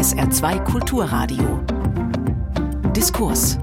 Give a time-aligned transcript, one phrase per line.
[0.00, 1.62] SR2 Kulturradio.
[2.96, 3.58] Diskurs.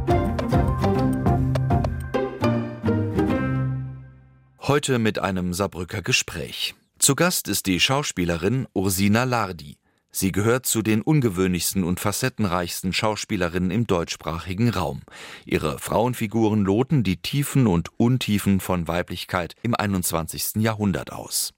[4.59, 6.75] Heute mit einem Saarbrücker Gespräch.
[7.00, 9.77] Zu Gast ist die Schauspielerin Ursina Lardi.
[10.11, 15.02] Sie gehört zu den ungewöhnlichsten und facettenreichsten Schauspielerinnen im deutschsprachigen Raum.
[15.44, 20.58] Ihre Frauenfiguren loten die Tiefen und Untiefen von Weiblichkeit im 21.
[20.58, 21.56] Jahrhundert aus.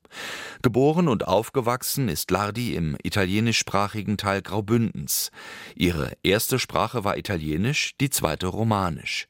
[0.62, 5.32] Geboren und aufgewachsen ist Lardi im italienischsprachigen Teil Graubündens.
[5.76, 9.28] Ihre erste Sprache war Italienisch, die zweite Romanisch.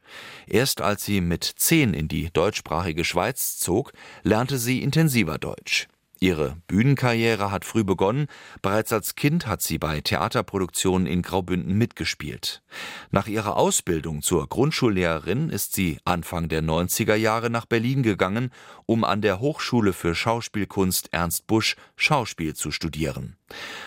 [0.47, 3.91] Erst als sie mit zehn in die deutschsprachige Schweiz zog,
[4.23, 5.87] lernte sie intensiver Deutsch.
[6.21, 8.27] Ihre Bühnenkarriere hat früh begonnen.
[8.61, 12.61] Bereits als Kind hat sie bei Theaterproduktionen in Graubünden mitgespielt.
[13.09, 18.51] Nach ihrer Ausbildung zur Grundschullehrerin ist sie Anfang der 90er Jahre nach Berlin gegangen,
[18.85, 23.37] um an der Hochschule für Schauspielkunst Ernst Busch Schauspiel zu studieren.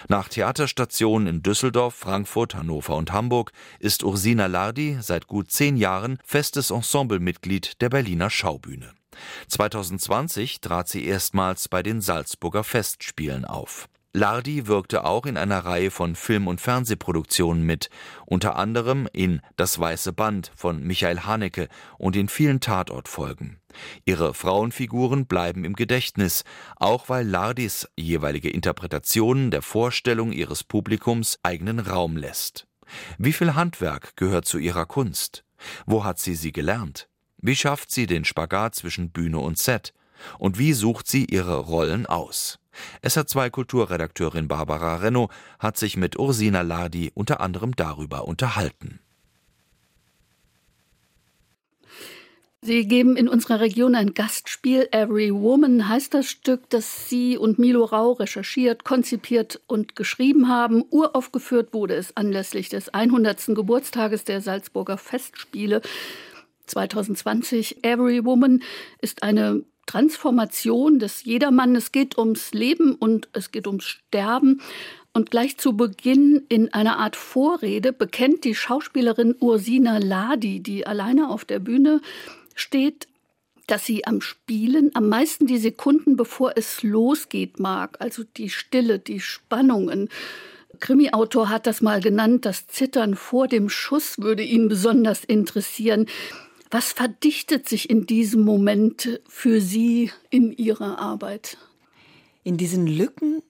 [0.08, 6.18] Nach Theaterstationen in Düsseldorf, Frankfurt, Hannover und Hamburg ist Ursina Lardi seit gut zehn Jahren
[6.24, 8.94] festes Ensemblemitglied der Berliner Schaubühne.
[9.48, 13.88] 2020 trat sie erstmals bei den Salzburger Festspielen auf.
[14.14, 17.88] Lardi wirkte auch in einer Reihe von Film- und Fernsehproduktionen mit,
[18.26, 23.58] unter anderem in Das Weiße Band von Michael Haneke und in vielen Tatortfolgen.
[24.04, 26.44] Ihre Frauenfiguren bleiben im Gedächtnis,
[26.76, 32.66] auch weil Lardis jeweilige Interpretationen der Vorstellung ihres Publikums eigenen Raum lässt.
[33.16, 35.42] Wie viel Handwerk gehört zu ihrer Kunst?
[35.86, 37.08] Wo hat sie sie gelernt?
[37.44, 39.92] Wie schafft sie den Spagat zwischen Bühne und Set?
[40.38, 42.60] Und wie sucht sie ihre Rollen aus?
[43.02, 49.00] SR2 Kulturredakteurin Barbara Renno hat sich mit Ursina Lardi unter anderem darüber unterhalten.
[52.64, 54.86] Sie geben in unserer Region ein Gastspiel.
[54.92, 60.84] Every Woman heißt das Stück, das Sie und Milo Rau recherchiert, konzipiert und geschrieben haben.
[60.90, 63.46] Uraufgeführt wurde es anlässlich des 100.
[63.46, 65.82] Geburtstages der Salzburger Festspiele.
[66.66, 67.84] 2020.
[67.84, 68.62] Every Woman
[69.00, 71.74] ist eine Transformation des Jedermann.
[71.76, 74.60] Es geht ums Leben und es geht ums Sterben.
[75.12, 81.28] Und gleich zu Beginn in einer Art Vorrede bekennt die Schauspielerin Ursina Ladi, die alleine
[81.28, 82.00] auf der Bühne
[82.54, 83.08] steht,
[83.66, 87.96] dass sie am Spielen am meisten die Sekunden, bevor es losgeht, mag.
[88.00, 90.08] Also die Stille, die Spannungen.
[90.80, 96.06] Krimi-Autor hat das mal genannt, das Zittern vor dem Schuss würde ihn besonders interessieren.
[96.72, 101.58] Was verdichtet sich in diesem Moment für Sie in Ihrer Arbeit?
[102.44, 103.42] In diesen Lücken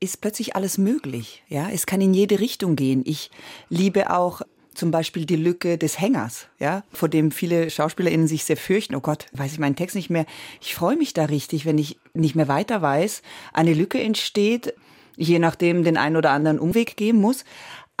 [0.00, 1.42] ist plötzlich alles möglich.
[1.48, 3.02] Ja, es kann in jede Richtung gehen.
[3.04, 3.30] Ich
[3.68, 4.40] liebe auch
[4.72, 8.94] zum Beispiel die Lücke des Hängers, ja, vor dem viele SchauspielerInnen sich sehr fürchten.
[8.94, 10.24] Oh Gott, weiß ich meinen Text nicht mehr.
[10.62, 13.20] Ich freue mich da richtig, wenn ich nicht mehr weiter weiß.
[13.52, 14.72] Eine Lücke entsteht,
[15.18, 17.44] je nachdem den einen oder anderen Umweg gehen muss.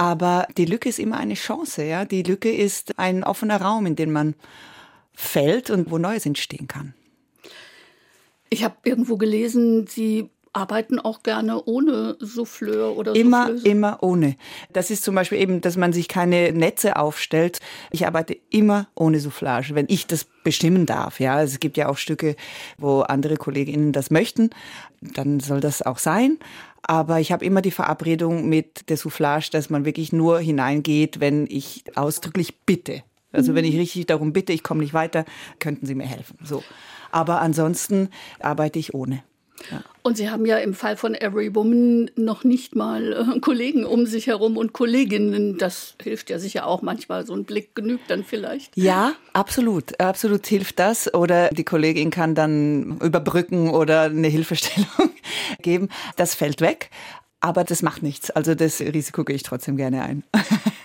[0.00, 2.06] Aber die Lücke ist immer eine Chance, ja.
[2.06, 4.34] Die Lücke ist ein offener Raum, in den man
[5.12, 6.94] fällt und wo Neues entstehen kann.
[8.48, 13.68] Ich habe irgendwo gelesen, Sie arbeiten auch gerne ohne Souffleur oder Immer, Soufflöse.
[13.68, 14.36] immer ohne.
[14.72, 17.60] Das ist zum Beispiel eben, dass man sich keine Netze aufstellt.
[17.92, 21.20] Ich arbeite immer ohne Soufflage, wenn ich das bestimmen darf.
[21.20, 22.36] Ja, es gibt ja auch Stücke,
[22.78, 24.48] wo andere KollegInnen das möchten.
[25.02, 26.38] Dann soll das auch sein.
[26.82, 31.46] Aber ich habe immer die Verabredung mit der Soufflage, dass man wirklich nur hineingeht, wenn
[31.48, 33.02] ich ausdrücklich bitte.
[33.32, 35.24] Also wenn ich richtig darum bitte, ich komme nicht weiter,
[35.60, 36.38] könnten Sie mir helfen.
[36.42, 36.64] So.
[37.12, 38.08] Aber ansonsten
[38.40, 39.22] arbeite ich ohne.
[39.70, 39.82] Ja.
[40.02, 44.06] Und Sie haben ja im Fall von Every Woman noch nicht mal äh, Kollegen um
[44.06, 45.58] sich herum und Kolleginnen.
[45.58, 47.26] Das hilft ja sicher auch manchmal.
[47.26, 48.76] So ein Blick genügt dann vielleicht.
[48.76, 50.00] Ja, absolut.
[50.00, 51.12] Absolut hilft das.
[51.12, 55.10] Oder die Kollegin kann dann überbrücken oder eine Hilfestellung
[55.62, 55.88] geben.
[56.16, 56.90] Das fällt weg.
[57.40, 58.30] Aber das macht nichts.
[58.30, 60.22] Also das Risiko gehe ich trotzdem gerne ein.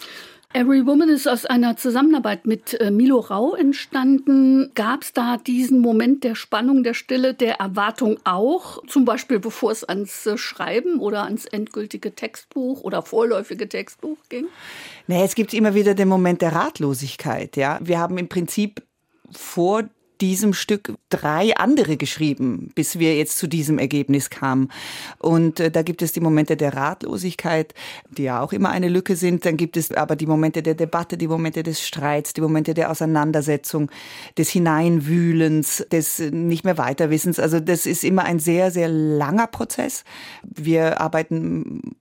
[0.53, 4.71] Every Woman ist aus einer Zusammenarbeit mit äh, Milo Rau entstanden.
[4.73, 8.81] Gab es da diesen Moment der Spannung, der Stille, der Erwartung auch?
[8.87, 14.47] Zum Beispiel bevor es ans äh, Schreiben oder ans endgültige Textbuch oder vorläufige Textbuch ging?
[15.07, 17.57] Nee, es gibt immer wieder den Moment der Ratlosigkeit.
[17.57, 18.81] Ja, wir haben im Prinzip
[19.31, 19.83] vor
[20.21, 24.69] diesem Stück drei andere geschrieben, bis wir jetzt zu diesem Ergebnis kamen.
[25.19, 27.73] Und äh, da gibt es die Momente der Ratlosigkeit,
[28.09, 29.45] die ja auch immer eine Lücke sind.
[29.45, 32.91] Dann gibt es aber die Momente der Debatte, die Momente des Streits, die Momente der
[32.91, 33.91] Auseinandersetzung,
[34.37, 37.39] des Hineinwühlens, des nicht mehr Weiterwissens.
[37.39, 40.03] Also das ist immer ein sehr, sehr langer Prozess.
[40.43, 41.95] Wir arbeiten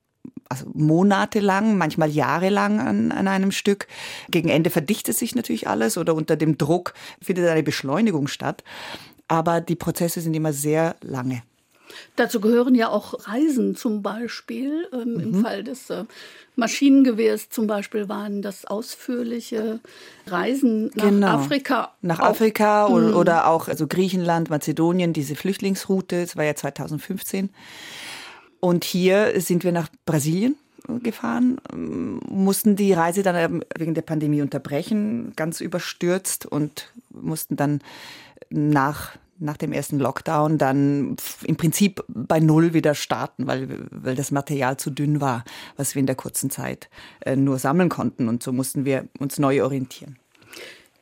[0.55, 3.87] also monatelang, manchmal jahrelang an, an einem Stück.
[4.31, 8.65] Gegen Ende verdichtet sich natürlich alles oder unter dem Druck findet eine Beschleunigung statt.
[9.29, 11.43] Aber die Prozesse sind immer sehr lange.
[12.17, 14.89] Dazu gehören ja auch Reisen zum Beispiel.
[14.93, 15.21] Ähm, mhm.
[15.21, 16.05] Im Fall des äh,
[16.57, 19.81] Maschinengewehrs zum Beispiel waren das ausführliche
[20.27, 21.27] Reisen nach genau.
[21.29, 21.93] Afrika.
[22.03, 22.31] Nach auch.
[22.31, 23.15] Afrika mhm.
[23.15, 27.51] oder auch also Griechenland, Mazedonien, diese Flüchtlingsroute, das war ja 2015.
[28.65, 30.57] Und hier sind wir nach Brasilien
[31.03, 37.83] gefahren, mussten die Reise dann wegen der Pandemie unterbrechen, ganz überstürzt und mussten dann
[38.49, 44.31] nach nach dem ersten Lockdown dann im Prinzip bei Null wieder starten, weil, weil das
[44.31, 45.45] Material zu dünn war,
[45.77, 46.89] was wir in der kurzen Zeit
[47.21, 48.29] äh, nur sammeln konnten.
[48.29, 50.17] Und so mussten wir uns neu orientieren.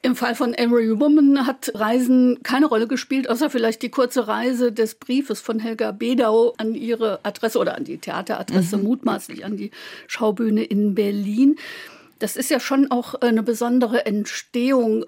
[0.04, 4.72] Im Fall von Every Woman hat Reisen keine Rolle gespielt, außer vielleicht die kurze Reise
[4.72, 8.82] des Briefes von Helga Bedau an ihre Adresse oder an die Theateradresse, mhm.
[8.82, 9.70] mutmaßlich an die
[10.08, 11.56] Schaubühne in Berlin.
[12.18, 15.04] Das ist ja schon auch eine besondere Entstehung.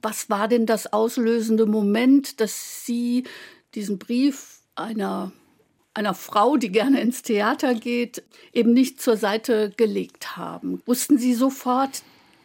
[0.00, 3.24] Was war denn das auslösende Moment, dass Sie
[3.74, 5.30] diesen Brief einer,
[5.92, 8.22] einer Frau, die gerne ins Theater geht,
[8.54, 10.80] eben nicht zur Seite gelegt haben?
[10.86, 12.02] Wussten Sie sofort,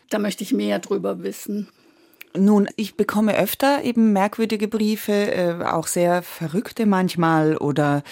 [0.10, 1.70] da möchte ich mehr drüber wissen?
[2.36, 8.04] Nun, ich bekomme öfter eben merkwürdige Briefe, äh, auch sehr verrückte manchmal oder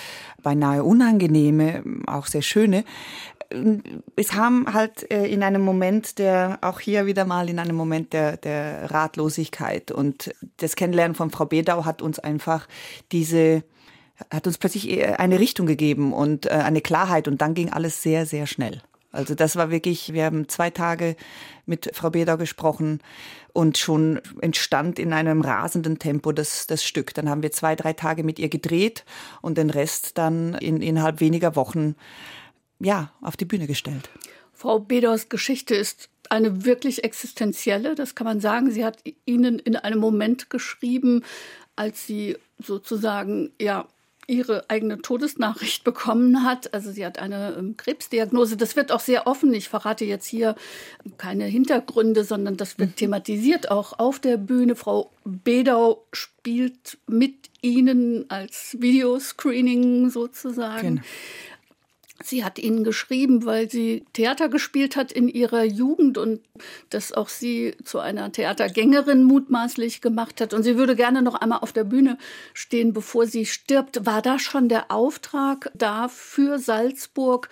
[0.43, 2.83] beinahe unangenehme, auch sehr schöne
[4.15, 8.13] es kam halt äh, in einem Moment der, auch hier wieder mal in einem Moment
[8.13, 9.91] der, der Ratlosigkeit.
[9.91, 12.67] Und das Kennenlernen von Frau Bedau hat uns einfach
[13.11, 13.63] diese,
[14.31, 17.27] hat uns plötzlich äh, eine Richtung gegeben und eine Klarheit.
[17.27, 18.81] Und dann ging alles sehr, sehr schnell.
[19.11, 21.15] Also das war wirklich, wir haben zwei Tage
[21.65, 22.99] mit Frau Bedau gesprochen
[23.53, 27.13] und schon entstand in einem rasenden Tempo das, das Stück.
[27.13, 29.03] Dann haben wir zwei, drei Tage mit ihr gedreht
[29.41, 31.95] und den Rest dann in, innerhalb weniger Wochen
[32.79, 34.09] ja, auf die Bühne gestellt.
[34.53, 38.71] Frau Bedors Geschichte ist eine wirklich existenzielle, das kann man sagen.
[38.71, 41.23] Sie hat Ihnen in einem Moment geschrieben,
[41.75, 43.87] als sie sozusagen, ja,
[44.27, 46.73] ihre eigene Todesnachricht bekommen hat.
[46.73, 48.57] Also sie hat eine ähm, Krebsdiagnose.
[48.57, 49.53] Das wird auch sehr offen.
[49.53, 50.55] Ich verrate jetzt hier
[51.17, 52.95] keine Hintergründe, sondern das wird mhm.
[52.95, 54.75] thematisiert auch auf der Bühne.
[54.75, 60.95] Frau Bedau spielt mit Ihnen als Videoscreening sozusagen.
[60.95, 61.01] Genau.
[62.23, 66.41] Sie hat ihnen geschrieben, weil sie Theater gespielt hat in ihrer Jugend und
[66.89, 70.53] das auch sie zu einer Theatergängerin mutmaßlich gemacht hat.
[70.53, 72.17] Und sie würde gerne noch einmal auf der Bühne
[72.53, 74.05] stehen, bevor sie stirbt.
[74.05, 77.49] War da schon der Auftrag da für Salzburg?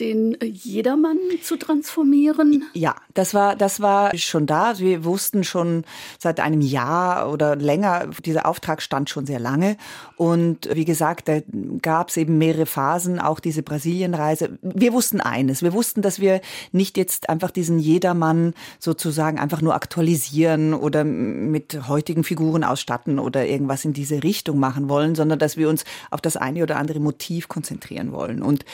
[0.00, 2.64] Den Jedermann zu transformieren?
[2.74, 4.78] Ja, das war, das war schon da.
[4.78, 5.84] Wir wussten schon
[6.18, 9.76] seit einem Jahr oder länger, dieser Auftrag stand schon sehr lange.
[10.16, 11.40] Und wie gesagt, da
[11.80, 14.58] gab es eben mehrere Phasen, auch diese Brasilienreise.
[14.62, 15.62] Wir wussten eines.
[15.62, 16.40] Wir wussten, dass wir
[16.72, 23.46] nicht jetzt einfach diesen Jedermann sozusagen einfach nur aktualisieren oder mit heutigen Figuren ausstatten oder
[23.46, 27.00] irgendwas in diese Richtung machen wollen, sondern dass wir uns auf das eine oder andere
[27.00, 28.42] Motiv konzentrieren wollen.
[28.42, 28.64] Und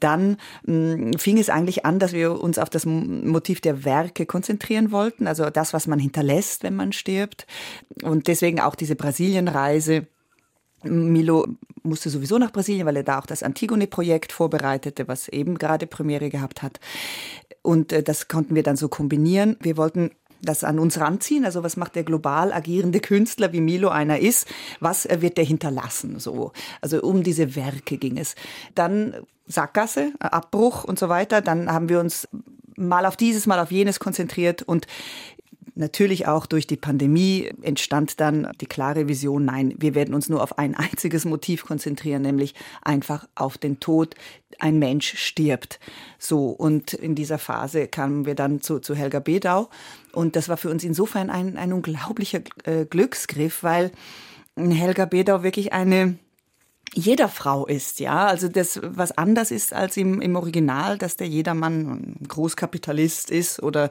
[0.00, 0.36] dann
[1.16, 5.50] fing es eigentlich an, dass wir uns auf das Motiv der Werke konzentrieren wollten, also
[5.50, 7.46] das, was man hinterlässt, wenn man stirbt.
[8.02, 10.06] Und deswegen auch diese Brasilienreise.
[10.82, 11.46] Milo
[11.82, 16.30] musste sowieso nach Brasilien, weil er da auch das Antigone-Projekt vorbereitete, was eben gerade Premiere
[16.30, 16.80] gehabt hat.
[17.62, 19.56] Und äh, das konnten wir dann so kombinieren.
[19.60, 20.10] Wir wollten
[20.42, 21.44] das an uns ranziehen.
[21.44, 24.48] Also was macht der global agierende Künstler, wie Milo einer ist?
[24.80, 26.18] Was wird der hinterlassen?
[26.18, 28.34] So, also um diese Werke ging es.
[28.74, 29.14] Dann
[29.46, 31.40] Sackgasse, Abbruch und so weiter.
[31.40, 32.28] Dann haben wir uns
[32.76, 34.86] mal auf dieses, mal auf jenes konzentriert und
[35.80, 40.42] Natürlich auch durch die Pandemie entstand dann die klare Vision, nein, wir werden uns nur
[40.42, 44.14] auf ein einziges Motiv konzentrieren, nämlich einfach auf den Tod.
[44.58, 45.80] Ein Mensch stirbt.
[46.18, 49.70] So, und in dieser Phase kamen wir dann zu, zu Helga Bedau.
[50.12, 53.92] Und das war für uns insofern ein, ein unglaublicher äh, Glücksgriff, weil
[54.56, 56.18] Helga Bedau wirklich eine
[56.94, 58.26] jeder Frau ist, ja.
[58.26, 63.90] Also das, was anders ist als im, im Original, dass der Jedermann Großkapitalist ist oder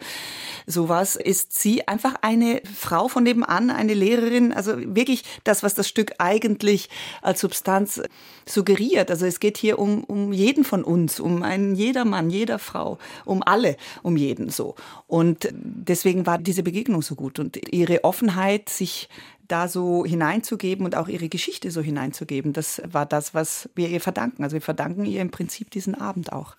[0.68, 4.51] sowas, ist sie einfach eine Frau von nebenan, eine Lehrerin.
[4.51, 6.89] Also wirklich das, was das Stück eigentlich
[7.22, 8.01] als Substanz
[8.46, 9.10] suggeriert.
[9.10, 13.41] Also es geht hier um, um jeden von uns, um einen Jedermann, jeder Frau, um
[13.46, 14.75] alle, um jeden so.
[15.08, 19.08] Und deswegen war diese Begegnung so gut und ihre Offenheit, sich
[19.50, 22.53] da so hineinzugeben und auch ihre Geschichte so hineinzugeben.
[22.53, 24.44] Das war das, was wir ihr verdanken.
[24.44, 26.56] Also wir verdanken ihr im Prinzip diesen Abend auch.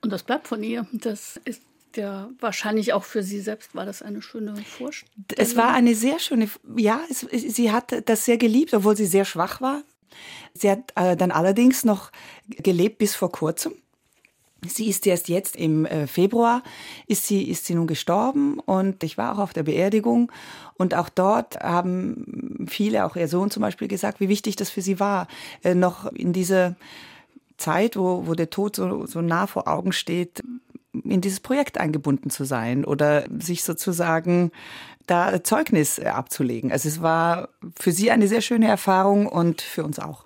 [0.00, 0.86] Und das bleibt von ihr.
[0.92, 1.62] Das ist
[1.96, 5.14] ja wahrscheinlich auch für sie selbst war das eine schöne Vorstellung.
[5.36, 9.24] Es war eine sehr schöne, ja, es, sie hat das sehr geliebt, obwohl sie sehr
[9.24, 9.82] schwach war.
[10.54, 12.10] Sie hat äh, dann allerdings noch
[12.48, 13.74] gelebt bis vor kurzem
[14.68, 16.62] Sie ist erst jetzt im äh, Februar,
[17.06, 20.30] ist sie, ist sie nun gestorben und ich war auch auf der Beerdigung
[20.76, 24.82] und auch dort haben viele, auch ihr Sohn zum Beispiel, gesagt, wie wichtig das für
[24.82, 25.28] sie war,
[25.62, 26.76] äh, noch in diese
[27.56, 30.42] Zeit, wo, wo der Tod so, so nah vor Augen steht,
[30.92, 34.52] in dieses Projekt eingebunden zu sein oder sich sozusagen
[35.06, 36.72] da Zeugnis abzulegen.
[36.72, 40.23] Also es war für sie eine sehr schöne Erfahrung und für uns auch.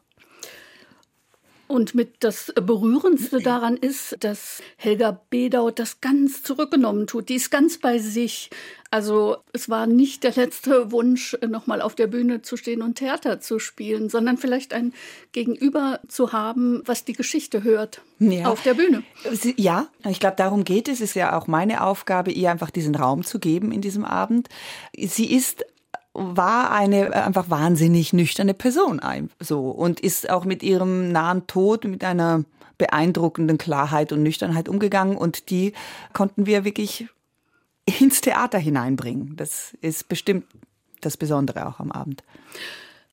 [1.69, 7.29] Und mit das Berührendste daran ist, dass Helga Bedau das ganz zurückgenommen tut.
[7.29, 8.51] Die ist ganz bei sich.
[8.91, 13.39] Also es war nicht der letzte Wunsch, nochmal auf der Bühne zu stehen und Theater
[13.39, 14.95] zu spielen, sondern vielleicht ein
[15.33, 18.47] Gegenüber zu haben, was die Geschichte hört ja.
[18.47, 19.03] auf der Bühne.
[19.57, 21.01] Ja, ich glaube, darum geht es.
[21.01, 24.49] Es ist ja auch meine Aufgabe, ihr einfach diesen Raum zu geben in diesem Abend.
[24.97, 25.67] Sie ist
[26.19, 29.01] war eine einfach wahnsinnig nüchterne Person
[29.41, 32.45] so und ist auch mit ihrem nahen Tod mit einer
[32.77, 35.73] beeindruckenden Klarheit und Nüchternheit umgegangen und die
[36.13, 37.07] konnten wir wirklich
[38.01, 39.35] ins Theater hineinbringen.
[39.37, 40.45] Das ist bestimmt
[41.01, 42.23] das Besondere auch am Abend.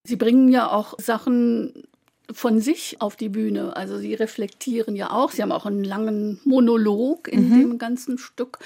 [0.04, 1.88] Sie bringen ja auch Sachen
[2.32, 3.76] von sich auf die Bühne.
[3.76, 5.32] Also sie reflektieren ja auch.
[5.32, 7.60] Sie haben auch einen langen Monolog in mhm.
[7.60, 8.60] dem ganzen Stück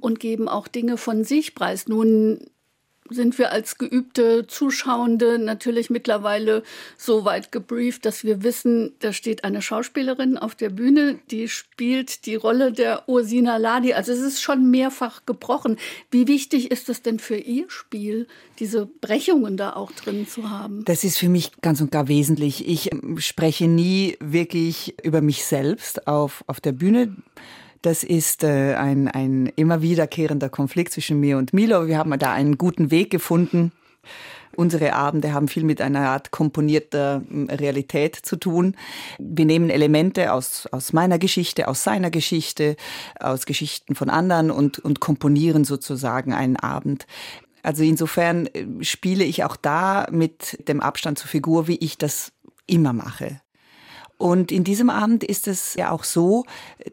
[0.00, 1.88] und geben auch Dinge von sich preis.
[1.88, 2.40] Nun
[3.10, 6.62] sind wir als geübte Zuschauende natürlich mittlerweile
[6.96, 12.26] so weit gebrieft, dass wir wissen, da steht eine Schauspielerin auf der Bühne, die spielt
[12.26, 13.94] die Rolle der Ursina Ladi.
[13.94, 15.76] Also es ist schon mehrfach gebrochen.
[16.10, 18.26] Wie wichtig ist es denn für Ihr Spiel,
[18.58, 20.84] diese Brechungen da auch drin zu haben?
[20.84, 22.68] Das ist für mich ganz und gar wesentlich.
[22.68, 27.16] Ich spreche nie wirklich über mich selbst auf, auf der Bühne.
[27.82, 31.86] Das ist äh, ein, ein immer wiederkehrender Konflikt zwischen mir und Milo.
[31.86, 33.72] Wir haben da einen guten Weg gefunden.
[34.56, 38.74] Unsere Abende haben viel mit einer Art komponierter hm, Realität zu tun.
[39.18, 42.74] Wir nehmen Elemente aus, aus meiner Geschichte, aus seiner Geschichte,
[43.20, 47.06] aus Geschichten von anderen und, und komponieren sozusagen einen Abend.
[47.62, 52.32] Also insofern äh, spiele ich auch da mit dem Abstand zur Figur, wie ich das
[52.66, 53.40] immer mache.
[54.18, 56.44] Und in diesem Abend ist es ja auch so,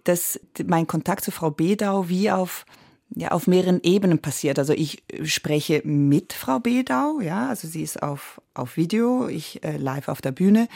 [0.03, 2.65] dass mein Kontakt zu Frau Bedau wie auf
[3.13, 4.59] ja, auf mehreren Ebenen passiert.
[4.59, 9.77] Also ich spreche mit Frau Bedau, ja, also sie ist auf, auf Video, ich äh,
[9.77, 10.67] live auf der Bühne,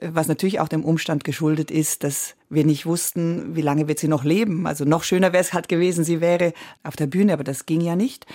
[0.00, 4.08] was natürlich auch dem Umstand geschuldet ist, dass wir nicht wussten, wie lange wird sie
[4.08, 4.66] noch leben.
[4.66, 7.80] Also noch schöner wäre es halt gewesen, sie wäre auf der Bühne, aber das ging
[7.80, 8.26] ja nicht.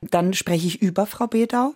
[0.00, 1.74] Dann spreche ich über Frau Bedau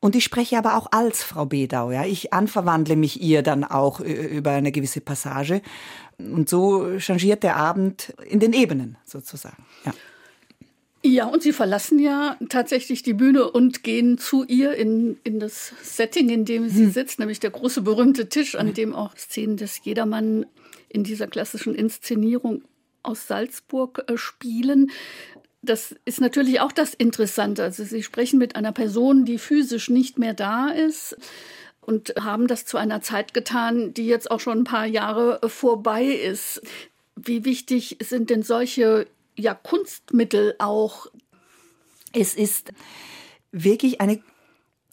[0.00, 2.04] und ich spreche aber auch als Frau Bedau, ja.
[2.04, 5.62] Ich anverwandle mich ihr dann auch äh, über eine gewisse Passage
[6.18, 9.92] und so changiert der Abend in den Ebenen sozusagen, ja.
[11.08, 15.72] Ja, und Sie verlassen ja tatsächlich die Bühne und gehen zu ihr in, in das
[15.80, 16.90] Setting, in dem sie hm.
[16.90, 20.46] sitzt, nämlich der große berühmte Tisch, an dem auch Szenen des Jedermann
[20.88, 22.62] in dieser klassischen Inszenierung
[23.04, 24.90] aus Salzburg äh, spielen.
[25.62, 27.62] Das ist natürlich auch das Interessante.
[27.62, 31.16] Also Sie sprechen mit einer Person, die physisch nicht mehr da ist
[31.80, 35.48] und haben das zu einer Zeit getan, die jetzt auch schon ein paar Jahre äh,
[35.48, 36.62] vorbei ist.
[37.14, 41.06] Wie wichtig sind denn solche ja Kunstmittel auch.
[42.12, 42.72] Es ist
[43.52, 44.22] wirklich eine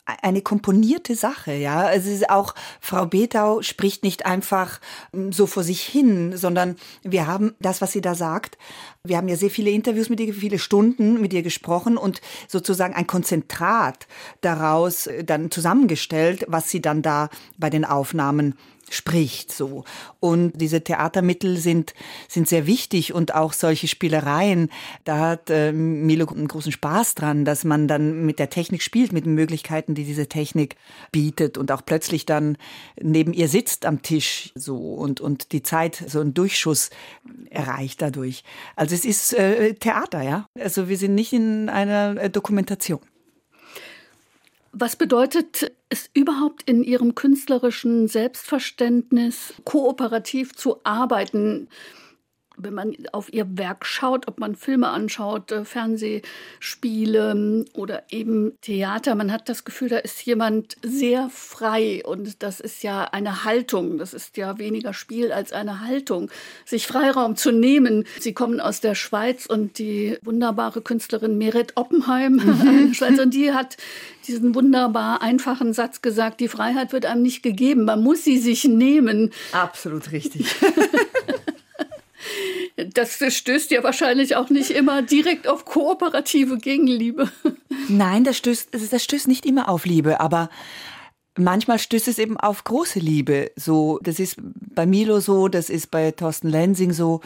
[0.05, 1.91] eine komponierte Sache, ja.
[1.91, 4.81] Es ist auch, Frau Betau spricht nicht einfach
[5.13, 8.57] hm, so vor sich hin, sondern wir haben das, was sie da sagt.
[9.05, 12.19] Wir haben ja sehr viele Interviews mit ihr, viele Stunden mit ihr gesprochen und
[12.49, 14.07] sozusagen ein Konzentrat
[14.41, 18.55] daraus äh, dann zusammengestellt, was sie dann da bei den Aufnahmen
[18.89, 19.83] spricht so.
[20.19, 21.93] Und diese Theatermittel sind,
[22.27, 24.69] sind sehr wichtig und auch solche Spielereien,
[25.03, 29.13] da hat äh, Milo einen großen Spaß dran, dass man dann mit der Technik spielt,
[29.13, 30.75] mit den Möglichkeiten, die diese Technik
[31.11, 32.57] bietet und auch plötzlich dann
[33.01, 36.89] neben ihr sitzt am Tisch so und, und die Zeit so einen Durchschuss
[37.49, 38.43] erreicht dadurch.
[38.75, 40.47] Also es ist äh, Theater, ja.
[40.59, 42.99] Also wir sind nicht in einer äh, Dokumentation.
[44.83, 51.69] Was bedeutet es überhaupt in Ihrem künstlerischen Selbstverständnis, kooperativ zu arbeiten?
[52.57, 59.15] Wenn man auf ihr Werk schaut, ob man Filme anschaut, äh, Fernsehspiele oder eben Theater,
[59.15, 63.97] man hat das Gefühl, da ist jemand sehr frei und das ist ja eine Haltung,
[63.97, 66.29] das ist ja weniger Spiel als eine Haltung,
[66.65, 68.05] sich Freiraum zu nehmen.
[68.19, 72.93] Sie kommen aus der Schweiz und die wunderbare Künstlerin Meret Oppenheim, mhm.
[72.93, 72.95] und
[73.33, 73.77] die hat
[74.27, 78.65] diesen wunderbar einfachen Satz gesagt, die Freiheit wird einem nicht gegeben, man muss sie sich
[78.65, 79.31] nehmen.
[79.51, 80.55] Absolut richtig.
[82.75, 87.31] Das stößt ja wahrscheinlich auch nicht immer direkt auf kooperative Gegenliebe.
[87.87, 90.49] Nein, das stößt, das stößt nicht immer auf Liebe, aber
[91.37, 93.51] manchmal stößt es eben auf große Liebe.
[93.55, 97.21] So, das ist bei Milo so, das ist bei Thorsten Lensing so.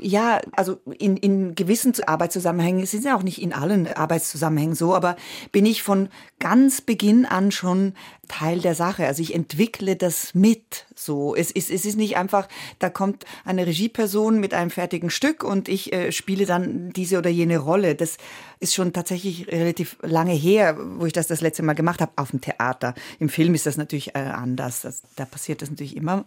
[0.00, 4.94] Ja, also in, in gewissen Arbeitszusammenhängen, es ist ja auch nicht in allen Arbeitszusammenhängen so,
[4.94, 5.16] aber
[5.50, 7.94] bin ich von ganz Beginn an schon
[8.28, 9.06] Teil der Sache.
[9.06, 10.86] Also ich entwickle das mit.
[10.94, 15.44] So, es ist es ist nicht einfach, da kommt eine Regieperson mit einem fertigen Stück
[15.44, 17.94] und ich äh, spiele dann diese oder jene Rolle.
[17.94, 18.16] Das
[18.60, 22.30] ist schon tatsächlich relativ lange her, wo ich das das letzte Mal gemacht habe auf
[22.30, 22.94] dem Theater.
[23.18, 24.82] Im Film ist das natürlich äh, anders.
[24.82, 26.24] Das, da passiert das natürlich immer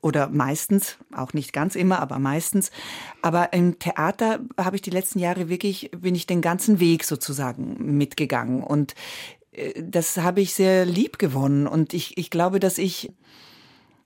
[0.00, 2.70] oder meistens, auch nicht ganz immer, aber meistens.
[3.22, 7.96] Aber im Theater habe ich die letzten Jahre wirklich bin ich den ganzen Weg sozusagen
[7.98, 8.94] mitgegangen und
[9.76, 11.66] das habe ich sehr lieb gewonnen.
[11.66, 13.10] Und ich, ich glaube, dass ich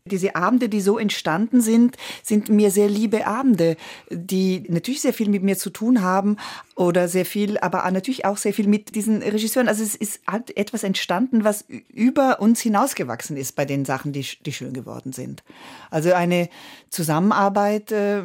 [0.05, 3.77] diese Abende, die so entstanden sind, sind mir sehr liebe Abende,
[4.11, 6.39] die natürlich sehr viel mit mir zu tun haben
[6.75, 9.69] oder sehr viel, aber natürlich auch sehr viel mit diesen Regisseuren.
[9.69, 14.27] Also es ist halt etwas entstanden, was über uns hinausgewachsen ist bei den Sachen, die,
[14.45, 15.45] die schön geworden sind.
[15.91, 16.49] Also eine
[16.91, 18.23] Zusammenarbeit äh,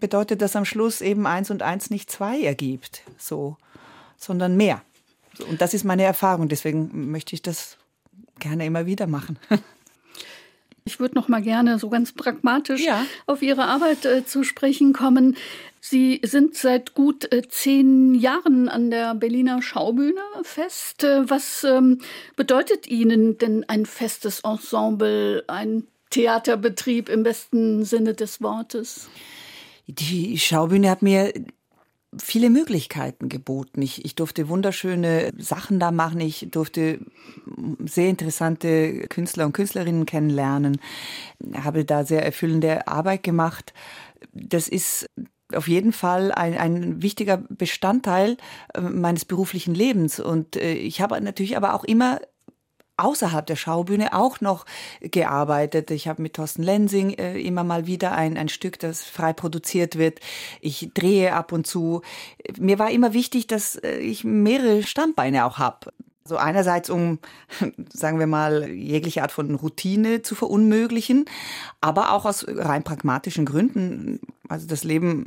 [0.00, 3.58] bedeutet, dass am Schluss eben eins und eins nicht zwei ergibt, so,
[4.16, 4.80] sondern mehr.
[5.40, 6.48] Und das ist meine Erfahrung.
[6.48, 7.76] Deswegen möchte ich das
[8.38, 9.38] gerne immer wieder machen.
[10.88, 13.04] Ich würde noch mal gerne so ganz pragmatisch ja.
[13.26, 15.36] auf Ihre Arbeit äh, zu sprechen kommen.
[15.80, 21.04] Sie sind seit gut äh, zehn Jahren an der Berliner Schaubühne fest.
[21.04, 21.98] Äh, was ähm,
[22.36, 29.10] bedeutet Ihnen denn ein festes Ensemble, ein Theaterbetrieb im besten Sinne des Wortes?
[29.88, 31.34] Die Schaubühne hat mir
[32.16, 33.82] viele Möglichkeiten geboten.
[33.82, 36.20] Ich, ich durfte wunderschöne Sachen da machen.
[36.20, 37.00] Ich durfte
[37.84, 40.80] sehr interessante Künstler und Künstlerinnen kennenlernen.
[41.54, 43.74] Habe da sehr erfüllende Arbeit gemacht.
[44.32, 45.06] Das ist
[45.52, 48.36] auf jeden Fall ein, ein wichtiger Bestandteil
[48.74, 50.20] äh, meines beruflichen Lebens.
[50.20, 52.20] Und äh, ich habe natürlich aber auch immer
[52.98, 54.66] außerhalb der Schaubühne auch noch
[55.00, 55.90] gearbeitet.
[55.90, 59.96] Ich habe mit Thorsten Lensing äh, immer mal wieder ein, ein Stück, das frei produziert
[59.96, 60.20] wird.
[60.60, 62.02] Ich drehe ab und zu.
[62.58, 65.92] Mir war immer wichtig, dass äh, ich mehrere Standbeine auch habe.
[66.24, 67.20] So einerseits, um,
[67.88, 71.24] sagen wir mal, jegliche Art von Routine zu verunmöglichen,
[71.80, 74.20] aber auch aus rein pragmatischen Gründen.
[74.48, 75.26] Also das Leben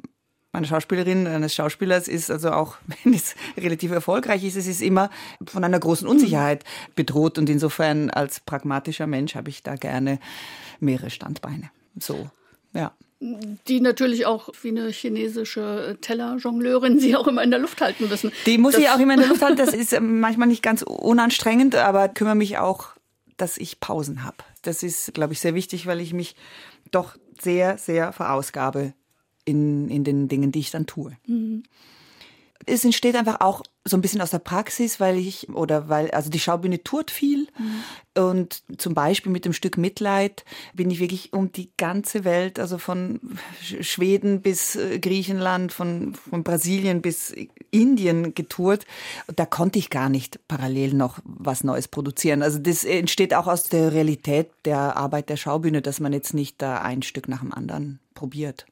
[0.54, 5.10] eine Schauspielerin, eines Schauspielers ist also auch, wenn es relativ erfolgreich ist, es ist immer
[5.46, 6.64] von einer großen Unsicherheit
[6.96, 10.20] bedroht und insofern als pragmatischer Mensch habe ich da gerne
[10.80, 11.72] mehrere Standbeine.
[11.98, 12.30] So,
[12.74, 18.10] ja die natürlich auch wie eine chinesische Tellerjongleurin sie auch immer in der Luft halten
[18.10, 18.32] müssen.
[18.48, 19.58] Die muss das ich auch immer in der Luft halten.
[19.58, 22.90] Das ist manchmal nicht ganz unanstrengend, aber kümmere mich auch,
[23.38, 24.38] dass ich Pausen habe.
[24.64, 26.36] Das ist, glaube ich, sehr wichtig, weil ich mich
[26.90, 28.94] doch sehr, sehr verausgabe
[29.52, 31.16] in, in den Dingen, die ich dann tue.
[31.28, 31.64] Mhm.
[32.66, 36.30] Es entsteht einfach auch so ein bisschen aus der Praxis, weil ich, oder weil, also
[36.30, 37.48] die Schaubühne tourt viel.
[37.58, 38.22] Mhm.
[38.22, 42.78] Und zum Beispiel mit dem Stück Mitleid bin ich wirklich um die ganze Welt, also
[42.78, 43.20] von
[43.60, 47.34] Schweden bis äh, Griechenland, von, von Brasilien bis
[47.72, 48.86] Indien getourt.
[49.26, 52.44] Und da konnte ich gar nicht parallel noch was Neues produzieren.
[52.44, 56.62] Also das entsteht auch aus der Realität der Arbeit der Schaubühne, dass man jetzt nicht
[56.62, 58.68] da ein Stück nach dem anderen probiert.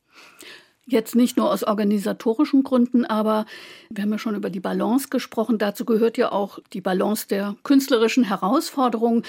[0.89, 3.45] Jetzt nicht nur aus organisatorischen Gründen, aber
[3.91, 5.60] wir haben ja schon über die Balance gesprochen.
[5.60, 9.23] Dazu gehört ja auch die Balance der künstlerischen Herausforderungen.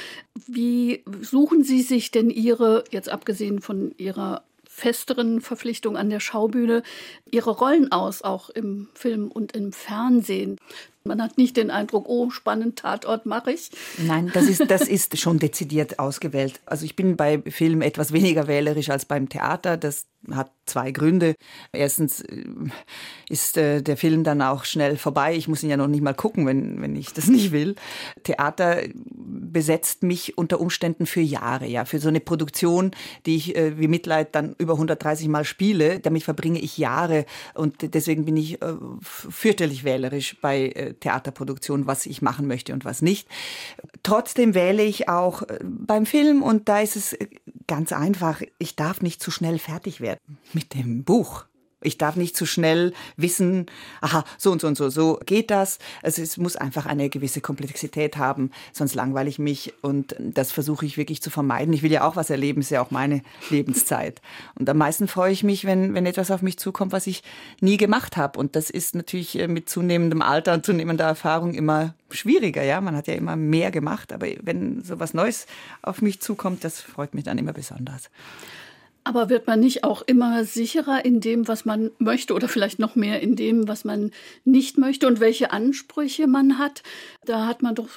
[0.46, 6.82] Wie suchen Sie sich denn Ihre, jetzt abgesehen von Ihrer festeren Verpflichtung an der Schaubühne,
[7.30, 10.56] Ihre Rollen aus, auch im Film und im Fernsehen?
[11.04, 13.70] Man hat nicht den Eindruck, oh, spannend, Tatort mache ich.
[13.98, 16.60] Nein, das ist, das ist schon dezidiert ausgewählt.
[16.66, 19.78] Also ich bin bei Film etwas weniger wählerisch als beim Theater.
[19.78, 21.34] Das hat zwei Gründe.
[21.72, 22.44] Erstens äh,
[23.28, 25.34] ist äh, der Film dann auch schnell vorbei.
[25.34, 27.74] Ich muss ihn ja noch nicht mal gucken, wenn, wenn ich das nicht will.
[28.22, 31.84] Theater besetzt mich unter Umständen für Jahre, ja.
[31.84, 32.90] Für so eine Produktion,
[33.26, 36.00] die ich äh, wie Mitleid dann über 130 Mal spiele.
[36.00, 38.58] Damit verbringe ich Jahre und deswegen bin ich
[39.00, 43.28] fürchterlich wählerisch bei äh, Theaterproduktionen, was ich machen möchte und was nicht.
[44.02, 47.16] Trotzdem wähle ich auch äh, beim Film und da ist es
[47.66, 48.42] ganz einfach.
[48.58, 51.44] Ich darf nicht zu schnell fertig werden mit dem Buch.
[51.82, 53.66] Ich darf nicht zu schnell wissen,
[54.00, 55.78] aha, so und so und so, so geht das.
[56.02, 60.86] Also es muss einfach eine gewisse Komplexität haben, sonst langweile ich mich und das versuche
[60.86, 61.72] ich wirklich zu vermeiden.
[61.72, 64.20] Ich will ja auch was erleben, ist ja auch meine Lebenszeit.
[64.58, 67.22] Und am meisten freue ich mich, wenn, wenn etwas auf mich zukommt, was ich
[67.60, 68.38] nie gemacht habe.
[68.38, 72.80] Und das ist natürlich äh, mit zunehmendem Alter und zunehmender Erfahrung immer schwieriger, ja.
[72.80, 75.46] Man hat ja immer mehr gemacht, aber wenn so was Neues
[75.82, 78.10] auf mich zukommt, das freut mich dann immer besonders.
[79.02, 82.96] Aber wird man nicht auch immer sicherer in dem, was man möchte oder vielleicht noch
[82.96, 84.10] mehr in dem, was man
[84.44, 86.82] nicht möchte und welche Ansprüche man hat?
[87.24, 87.88] Da hat man doch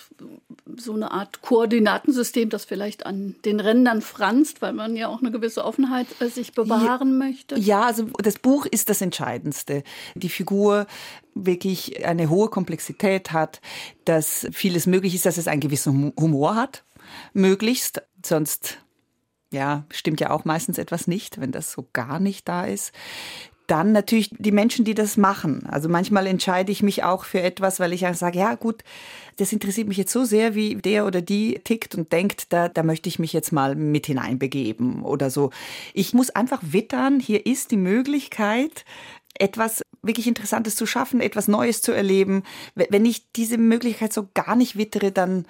[0.77, 5.31] so eine Art Koordinatensystem, das vielleicht an den Rändern franzt, weil man ja auch eine
[5.31, 7.59] gewisse Offenheit äh, sich bewahren ja, möchte.
[7.59, 9.83] Ja, also das Buch ist das Entscheidendste.
[10.15, 10.87] Die Figur
[11.33, 13.61] wirklich eine hohe Komplexität hat,
[14.05, 16.83] dass vieles möglich ist, dass es einen gewissen Humor hat,
[17.33, 18.77] möglichst, sonst
[19.53, 22.91] ja, stimmt ja auch meistens etwas nicht, wenn das so gar nicht da ist.
[23.67, 25.65] Dann natürlich die Menschen, die das machen.
[25.67, 28.83] Also manchmal entscheide ich mich auch für etwas, weil ich sage, ja gut,
[29.37, 32.83] das interessiert mich jetzt so sehr, wie der oder die tickt und denkt, da, da
[32.83, 35.51] möchte ich mich jetzt mal mit hineinbegeben oder so.
[35.93, 38.83] Ich muss einfach wittern, hier ist die Möglichkeit,
[39.39, 42.43] etwas wirklich Interessantes zu schaffen, etwas Neues zu erleben.
[42.75, 45.45] Wenn ich diese Möglichkeit so gar nicht wittere, dann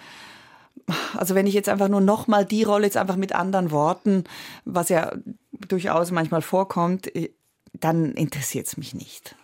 [1.16, 4.26] also wenn ich jetzt einfach nur nochmal die Rolle jetzt einfach mit anderen Worten,
[4.66, 5.14] was ja
[5.52, 7.32] durchaus manchmal vorkommt, äh,
[7.74, 9.36] dann interessiert es mich nicht.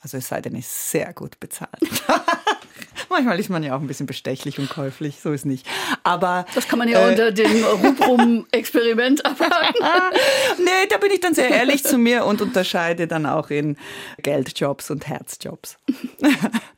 [0.00, 1.70] Also es sei denn, es ist sehr gut bezahlt.
[3.10, 5.66] Manchmal ist man ja auch ein bisschen bestechlich und käuflich, so ist nicht.
[6.04, 9.74] Aber das kann man ja äh, unter dem Rubrum-Experiment abhaken.
[10.58, 13.76] nee, da bin ich dann sehr ehrlich zu mir und unterscheide dann auch in
[14.22, 15.78] Geldjobs und Herzjobs.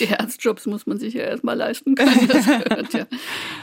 [0.00, 2.28] Die Herzjobs muss man sich ja erstmal leisten können.
[2.28, 3.06] Das gehört, ja,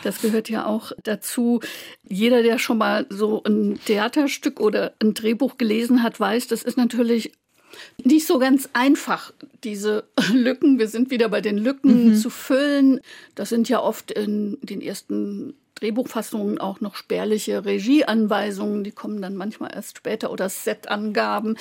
[0.03, 1.61] das gehört ja auch dazu.
[2.07, 6.77] Jeder, der schon mal so ein Theaterstück oder ein Drehbuch gelesen hat, weiß, das ist
[6.77, 7.31] natürlich
[8.03, 12.15] nicht so ganz einfach, diese Lücken, wir sind wieder bei den Lücken mhm.
[12.15, 13.01] zu füllen.
[13.35, 19.35] Das sind ja oft in den ersten Drehbuchfassungen auch noch spärliche Regieanweisungen, die kommen dann
[19.35, 21.57] manchmal erst später oder Setangaben.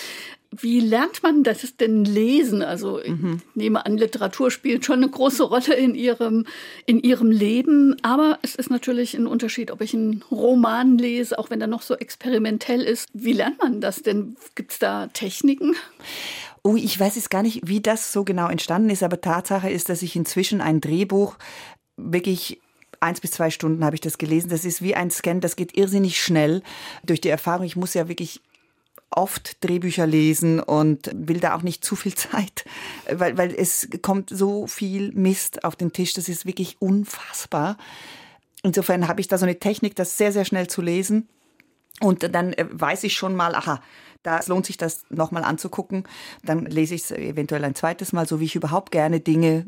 [0.52, 2.62] Wie lernt man das denn lesen?
[2.62, 3.42] Also ich mhm.
[3.54, 6.46] nehme an, Literatur spielt schon eine große Rolle in ihrem,
[6.86, 7.96] in ihrem Leben.
[8.02, 11.82] Aber es ist natürlich ein Unterschied, ob ich einen Roman lese, auch wenn er noch
[11.82, 13.08] so experimentell ist.
[13.12, 14.36] Wie lernt man das denn?
[14.54, 15.74] Gibt es da Techniken?
[16.62, 19.88] Oh, ich weiß jetzt gar nicht, wie das so genau entstanden ist, aber Tatsache ist,
[19.88, 21.36] dass ich inzwischen ein Drehbuch
[21.96, 22.60] wirklich
[23.04, 24.50] eins bis zwei Stunden habe ich das gelesen.
[24.50, 26.62] Das ist wie ein Scan, das geht irrsinnig schnell
[27.04, 27.64] durch die Erfahrung.
[27.64, 28.40] Ich muss ja wirklich
[29.10, 32.64] oft Drehbücher lesen und will da auch nicht zu viel Zeit,
[33.10, 37.76] weil, weil es kommt so viel Mist auf den Tisch, das ist wirklich unfassbar.
[38.62, 41.28] Insofern habe ich da so eine Technik, das sehr, sehr schnell zu lesen.
[42.00, 43.80] Und dann äh, weiß ich schon mal, aha,
[44.22, 46.04] da lohnt sich das nochmal anzugucken.
[46.42, 49.66] Dann lese ich es eventuell ein zweites Mal, so wie ich überhaupt gerne Dinge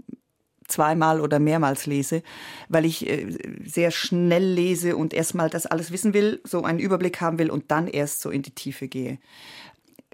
[0.68, 2.22] zweimal oder mehrmals lese,
[2.68, 3.26] weil ich äh,
[3.64, 7.70] sehr schnell lese und erstmal das alles wissen will, so einen Überblick haben will und
[7.70, 9.18] dann erst so in die Tiefe gehe.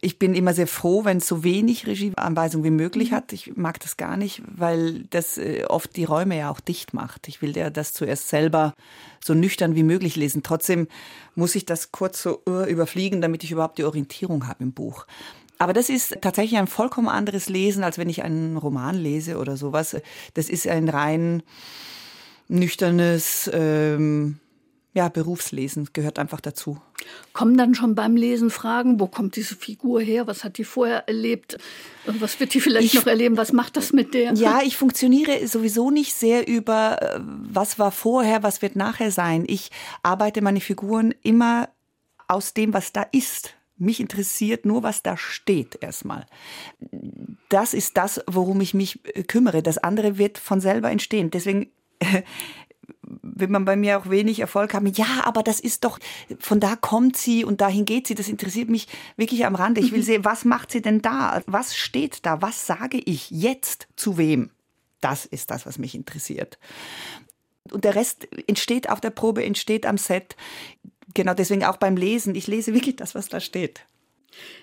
[0.04, 3.14] Ich bin immer sehr froh, wenn es so wenig Regieanweisung wie möglich mhm.
[3.14, 3.32] hat.
[3.32, 7.28] Ich mag das gar nicht, weil das äh, oft die Räume ja auch dicht macht.
[7.28, 8.74] Ich will ja das zuerst selber
[9.24, 10.42] so nüchtern wie möglich lesen.
[10.42, 10.88] Trotzdem
[11.36, 15.06] muss ich das kurz so uh, überfliegen, damit ich überhaupt die Orientierung habe im Buch.
[15.62, 19.56] Aber das ist tatsächlich ein vollkommen anderes Lesen, als wenn ich einen Roman lese oder
[19.56, 19.96] sowas.
[20.34, 21.44] Das ist ein rein
[22.48, 24.40] nüchternes ähm,
[24.92, 26.80] ja, Berufslesen, gehört einfach dazu.
[27.32, 30.26] Kommen dann schon beim Lesen Fragen, wo kommt diese Figur her?
[30.26, 31.58] Was hat die vorher erlebt?
[32.06, 33.36] Was wird die vielleicht ich, noch erleben?
[33.36, 34.34] Was macht das mit der?
[34.34, 39.44] Ja, ich funktioniere sowieso nicht sehr über, äh, was war vorher, was wird nachher sein.
[39.46, 39.70] Ich
[40.02, 41.68] arbeite meine Figuren immer
[42.26, 43.54] aus dem, was da ist.
[43.82, 46.26] Mich interessiert nur, was da steht erstmal.
[47.48, 49.62] Das ist das, worum ich mich äh, kümmere.
[49.62, 51.30] Das andere wird von selber entstehen.
[51.30, 52.22] Deswegen äh,
[53.02, 54.86] will man bei mir auch wenig Erfolg haben.
[54.86, 55.98] Ja, aber das ist doch,
[56.38, 58.14] von da kommt sie und dahin geht sie.
[58.14, 59.80] Das interessiert mich wirklich am Rande.
[59.80, 61.42] Ich will sehen, was macht sie denn da?
[61.46, 62.40] Was steht da?
[62.40, 64.50] Was sage ich jetzt zu wem?
[65.00, 66.58] Das ist das, was mich interessiert.
[67.72, 70.36] Und der Rest entsteht auf der Probe, entsteht am Set
[71.14, 72.34] genau deswegen auch beim Lesen.
[72.34, 73.80] Ich lese wirklich das, was da steht.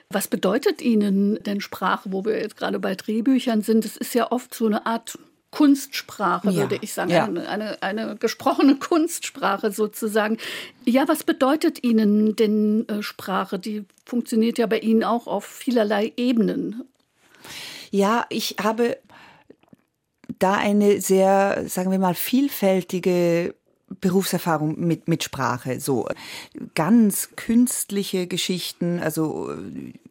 [0.09, 3.85] Was bedeutet Ihnen denn Sprache, wo wir jetzt gerade bei Drehbüchern sind?
[3.85, 5.17] Es ist ja oft so eine Art
[5.51, 7.25] Kunstsprache, ja, würde ich sagen, ja.
[7.25, 10.37] eine, eine, eine, gesprochene Kunstsprache sozusagen.
[10.85, 13.57] Ja, was bedeutet Ihnen denn äh, Sprache?
[13.57, 16.83] Die funktioniert ja bei Ihnen auch auf vielerlei Ebenen.
[17.91, 18.97] Ja, ich habe
[20.37, 23.55] da eine sehr, sagen wir mal, vielfältige
[24.01, 26.07] Berufserfahrung mit, mit Sprache, so.
[26.75, 29.51] Ganz künstliche Geschichten, also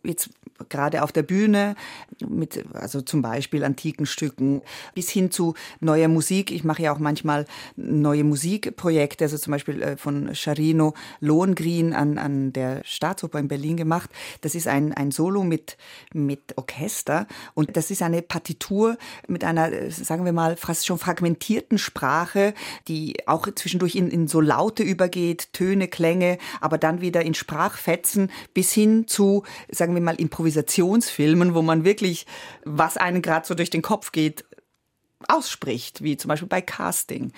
[0.03, 0.31] jetzt
[0.69, 1.77] gerade auf der Bühne,
[2.27, 4.63] mit, also zum Beispiel antiken Stücken,
[4.95, 6.51] bis hin zu neuer Musik.
[6.51, 12.19] Ich mache ja auch manchmal neue Musikprojekte, also zum Beispiel äh, von Charino Lohengrin an,
[12.19, 14.11] an der Staatsoper in Berlin gemacht.
[14.41, 15.77] Das ist ein, ein Solo mit,
[16.13, 20.99] mit Orchester und das ist eine Partitur mit einer, äh, sagen wir mal, fast schon
[20.99, 22.55] fragmentierten Sprache,
[22.89, 28.31] die auch zwischendurch in, in so Laute übergeht, Töne, Klänge, aber dann wieder in Sprachfetzen
[28.55, 30.17] bis hin zu, sagen wir mal,
[30.49, 32.27] Improvisationsfilmen, wo man wirklich,
[32.65, 34.45] was einen gerade so durch den Kopf geht,
[35.27, 37.33] ausspricht, wie zum Beispiel bei Casting,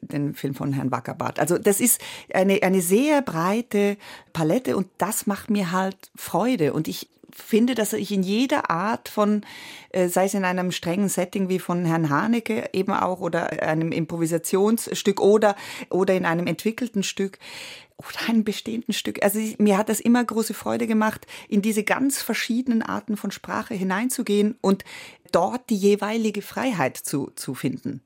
[0.00, 1.38] den Film von Herrn Wackerbart.
[1.38, 2.00] Also das ist
[2.32, 3.96] eine, eine sehr breite
[4.32, 6.72] Palette und das macht mir halt Freude.
[6.72, 9.42] Und ich finde, dass ich in jeder Art von,
[9.90, 13.90] äh, sei es in einem strengen Setting wie von Herrn Haneke eben auch oder einem
[13.90, 15.56] Improvisationsstück oder,
[15.90, 17.38] oder in einem entwickelten Stück,
[17.96, 19.22] oder einem bestehenden Stück.
[19.22, 23.74] Also mir hat das immer große Freude gemacht, in diese ganz verschiedenen Arten von Sprache
[23.74, 24.84] hineinzugehen und
[25.32, 28.02] dort die jeweilige Freiheit zu, zu finden.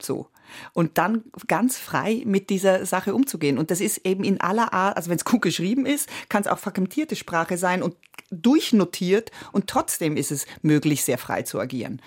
[0.00, 0.28] So.
[0.74, 3.58] Und dann ganz frei mit dieser Sache umzugehen.
[3.58, 6.48] Und das ist eben in aller Art, also wenn es gut geschrieben ist, kann es
[6.48, 7.96] auch fragmentierte Sprache sein und
[8.30, 12.00] durchnotiert und trotzdem ist es möglich, sehr frei zu agieren.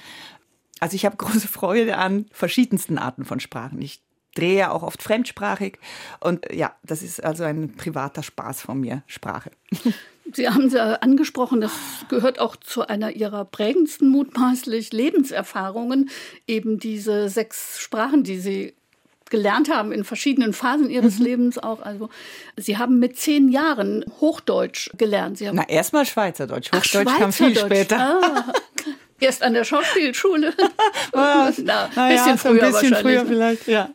[0.79, 3.81] Also ich habe große Freude an verschiedensten Arten von Sprachen.
[3.81, 4.04] Ich
[4.35, 5.79] drehe ja auch oft fremdsprachig.
[6.19, 9.51] Und ja, das ist also ein privater Spaß von mir, Sprache.
[10.33, 11.71] Sie haben es angesprochen, das
[12.09, 16.09] gehört auch zu einer Ihrer prägendsten mutmaßlich Lebenserfahrungen,
[16.47, 18.73] eben diese sechs Sprachen, die Sie
[19.29, 21.25] gelernt haben in verschiedenen Phasen ihres mhm.
[21.25, 21.81] Lebens auch.
[21.81, 22.09] Also
[22.57, 25.37] Sie haben mit zehn Jahren Hochdeutsch gelernt.
[25.37, 26.71] Sie haben Na, erstmal Schweizerdeutsch.
[26.73, 28.21] Hochdeutsch Ach, kam viel später.
[28.21, 28.53] Ah.
[29.19, 30.53] Erst an der Schauspielschule.
[31.13, 33.89] Na, Na, bisschen ja, früher ein bisschen früher vielleicht, ja.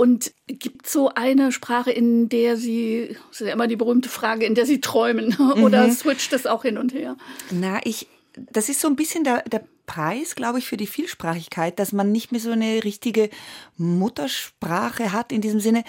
[0.00, 4.46] Und gibt so eine Sprache, in der Sie, das ist ja immer die berühmte Frage,
[4.46, 5.36] in der Sie träumen?
[5.62, 5.92] Oder mhm.
[5.92, 7.18] switcht das auch hin und her?
[7.50, 11.78] Na, ich, das ist so ein bisschen der, der Preis, glaube ich, für die Vielsprachigkeit,
[11.78, 13.28] dass man nicht mehr so eine richtige
[13.76, 15.84] Muttersprache hat in diesem Sinne.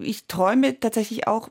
[0.00, 1.48] Ich träume tatsächlich auch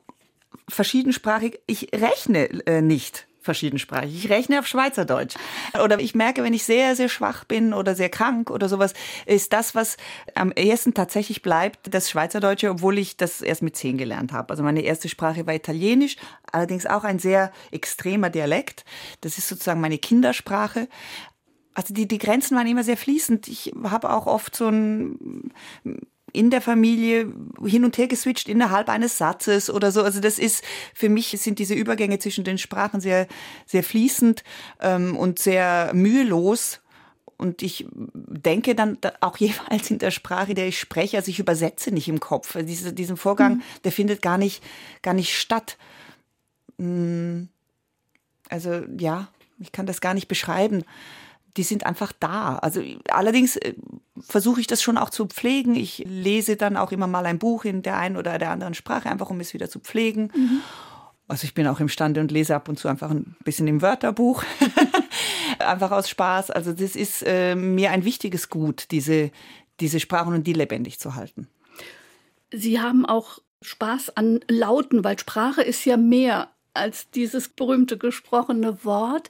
[0.67, 1.61] verschiedensprachig.
[1.67, 4.15] Ich rechne äh, nicht verschiedensprachig.
[4.15, 5.35] Ich rechne auf Schweizerdeutsch.
[5.83, 8.93] Oder ich merke, wenn ich sehr, sehr schwach bin oder sehr krank oder sowas,
[9.25, 9.97] ist das, was
[10.35, 14.49] am ersten tatsächlich bleibt, das Schweizerdeutsche, obwohl ich das erst mit zehn gelernt habe.
[14.49, 16.15] Also meine erste Sprache war Italienisch,
[16.51, 18.85] allerdings auch ein sehr extremer Dialekt.
[19.21, 20.87] Das ist sozusagen meine Kindersprache
[21.75, 23.47] also die, die Grenzen waren immer sehr fließend.
[23.47, 25.51] Ich habe auch oft so ein
[26.33, 27.31] in der Familie
[27.63, 30.01] hin und her geswitcht innerhalb eines Satzes oder so.
[30.01, 33.27] Also das ist, für mich sind diese Übergänge zwischen den Sprachen sehr,
[33.67, 34.43] sehr fließend
[34.81, 36.81] ähm, und sehr mühelos.
[37.37, 41.91] Und ich denke dann auch jeweils in der Sprache, der ich spreche, also ich übersetze
[41.91, 42.55] nicht im Kopf.
[42.55, 43.61] Also diese, diesen Vorgang, mhm.
[43.83, 44.63] der findet gar nicht,
[45.03, 45.77] gar nicht statt.
[46.77, 47.43] Mm,
[48.49, 50.83] also ja, ich kann das gar nicht beschreiben
[51.57, 52.57] die sind einfach da.
[52.57, 53.73] Also allerdings äh,
[54.19, 55.75] versuche ich das schon auch zu pflegen.
[55.75, 59.09] Ich lese dann auch immer mal ein Buch in der einen oder der anderen Sprache,
[59.09, 60.31] einfach um es wieder zu pflegen.
[60.35, 60.61] Mhm.
[61.27, 64.43] Also ich bin auch imstande und lese ab und zu einfach ein bisschen im Wörterbuch,
[65.59, 66.51] einfach aus Spaß.
[66.51, 69.31] Also das ist äh, mir ein wichtiges Gut, diese,
[69.79, 71.47] diese Sprachen und die lebendig zu halten.
[72.51, 78.83] Sie haben auch Spaß an Lauten, weil Sprache ist ja mehr als dieses berühmte gesprochene
[78.83, 79.29] Wort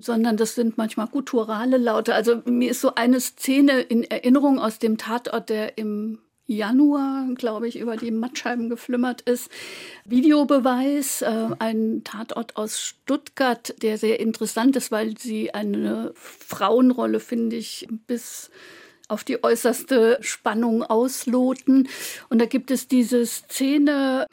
[0.00, 2.14] sondern das sind manchmal gutturale Laute.
[2.14, 7.68] Also mir ist so eine Szene in Erinnerung aus dem Tatort, der im Januar, glaube
[7.68, 9.50] ich, über die Mattscheiben geflimmert ist.
[10.04, 17.54] Videobeweis, äh, ein Tatort aus Stuttgart, der sehr interessant ist, weil sie eine Frauenrolle, finde
[17.54, 18.50] ich, bis
[19.06, 21.88] auf die äußerste Spannung ausloten.
[22.30, 24.26] Und da gibt es diese Szene,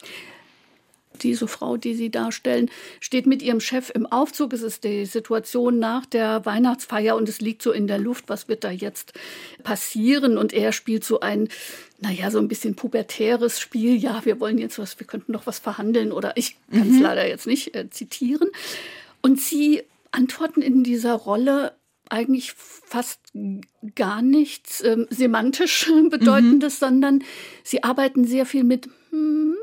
[1.18, 4.52] diese Frau, die Sie darstellen, steht mit ihrem Chef im Aufzug.
[4.52, 8.48] Es ist die Situation nach der Weihnachtsfeier und es liegt so in der Luft, was
[8.48, 9.12] wird da jetzt
[9.62, 10.38] passieren?
[10.38, 11.48] Und er spielt so ein,
[12.00, 13.96] naja, so ein bisschen pubertäres Spiel.
[13.96, 17.02] Ja, wir wollen jetzt was, wir könnten noch was verhandeln oder ich kann es mhm.
[17.02, 18.48] leider jetzt nicht äh, zitieren.
[19.20, 21.72] Und Sie antworten in dieser Rolle
[22.10, 23.20] eigentlich fast
[23.94, 26.86] gar nichts ähm, semantisch Bedeutendes, mhm.
[26.86, 27.24] sondern
[27.62, 29.56] Sie arbeiten sehr viel mit hm, Mhm.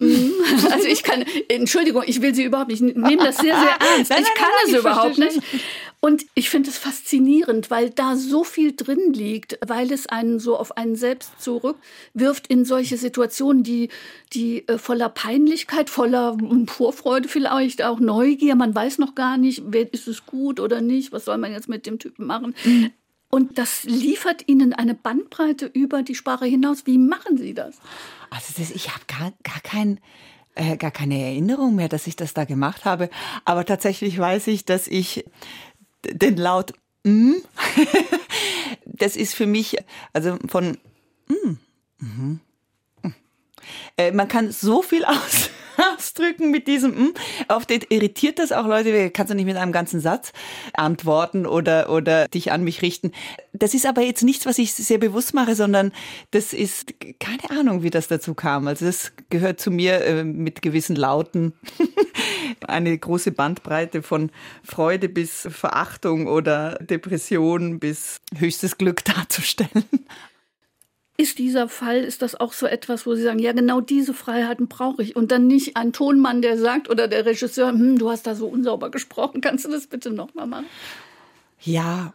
[0.70, 4.10] Also ich kann, Entschuldigung, ich will Sie überhaupt nicht, ich nehme das sehr, sehr ernst.
[4.10, 5.40] Nein, ich kann nein, es überhaupt nicht.
[6.02, 10.56] Und ich finde es faszinierend, weil da so viel drin liegt, weil es einen so
[10.56, 13.90] auf einen selbst zurückwirft in solche Situationen, die,
[14.32, 20.08] die äh, voller Peinlichkeit, voller Vorfreude vielleicht, auch Neugier, man weiß noch gar nicht, ist
[20.08, 22.54] es gut oder nicht, was soll man jetzt mit dem Typen machen.
[22.64, 22.92] Mhm.
[23.30, 26.84] Und das liefert Ihnen eine Bandbreite über die Sprache hinaus.
[26.86, 27.76] Wie machen Sie das?
[28.28, 30.00] Also das, ich habe gar, gar kein
[30.56, 33.08] äh, gar keine Erinnerung mehr, dass ich das da gemacht habe.
[33.44, 35.24] Aber tatsächlich weiß ich, dass ich
[36.04, 36.72] den Laut
[37.04, 37.34] mm,
[38.84, 39.76] das ist für mich,
[40.12, 40.76] also von
[41.28, 42.40] mm, mm,
[43.96, 45.50] äh, man kann so viel aus
[46.00, 47.14] ausdrücken mit diesem mm.
[47.48, 50.32] Oft irritiert das auch Leute, kannst du nicht mit einem ganzen Satz
[50.72, 53.12] antworten oder, oder dich an mich richten.
[53.52, 55.92] Das ist aber jetzt nichts, was ich sehr bewusst mache, sondern
[56.30, 58.66] das ist keine Ahnung, wie das dazu kam.
[58.66, 61.52] Also das gehört zu mir äh, mit gewissen Lauten.
[62.66, 64.30] Eine große Bandbreite von
[64.62, 69.84] Freude bis Verachtung oder Depression bis höchstes Glück darzustellen.
[71.20, 74.68] Ist dieser Fall, ist das auch so etwas, wo Sie sagen, ja, genau diese Freiheiten
[74.68, 78.26] brauche ich und dann nicht ein Tonmann, der sagt oder der Regisseur, hm, du hast
[78.26, 80.64] da so unsauber gesprochen, kannst du das bitte nochmal machen?
[81.60, 82.14] Ja,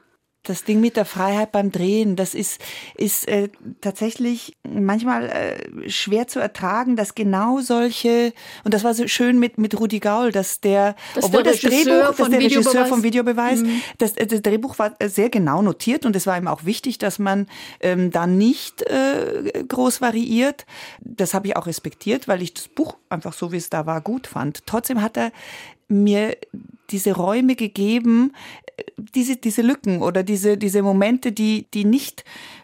[0.49, 2.62] das Ding mit der Freiheit beim Drehen, das ist,
[2.95, 3.49] ist äh,
[3.81, 9.58] tatsächlich manchmal äh, schwer zu ertragen, dass genau solche, und das war so schön mit,
[9.58, 13.62] mit Rudi Gaul, dass der, das obwohl der das Drehbuch, dass der Regisseur vom Videobeweis,
[13.62, 13.81] mhm.
[13.97, 17.19] das, äh, das Drehbuch war sehr genau notiert und es war ihm auch wichtig, dass
[17.19, 17.47] man
[17.79, 20.65] ähm, da nicht äh, groß variiert.
[21.01, 24.01] Das habe ich auch respektiert, weil ich das Buch einfach so, wie es da war,
[24.01, 24.65] gut fand.
[24.65, 25.31] Trotzdem hat er
[25.88, 26.38] mir
[26.89, 28.34] diese Räume gegeben,
[28.97, 32.23] diese, diese Lücken oder diese, diese Momente, die, die nicht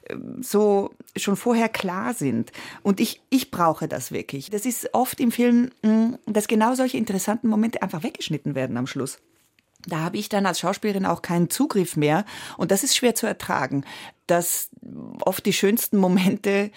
[0.09, 2.51] ähm, so schon vorher klar sind.
[2.83, 4.49] Und ich, ich brauche das wirklich.
[4.49, 8.87] Das ist oft im Film, hm, dass genau solche interessanten Momente einfach weggeschnitten werden am
[8.87, 9.19] Schluss.
[9.87, 12.25] Da habe ich dann als Schauspielerin auch keinen Zugriff mehr.
[12.57, 13.83] Und das ist schwer zu ertragen,
[14.27, 14.69] dass
[15.21, 16.71] oft die schönsten Momente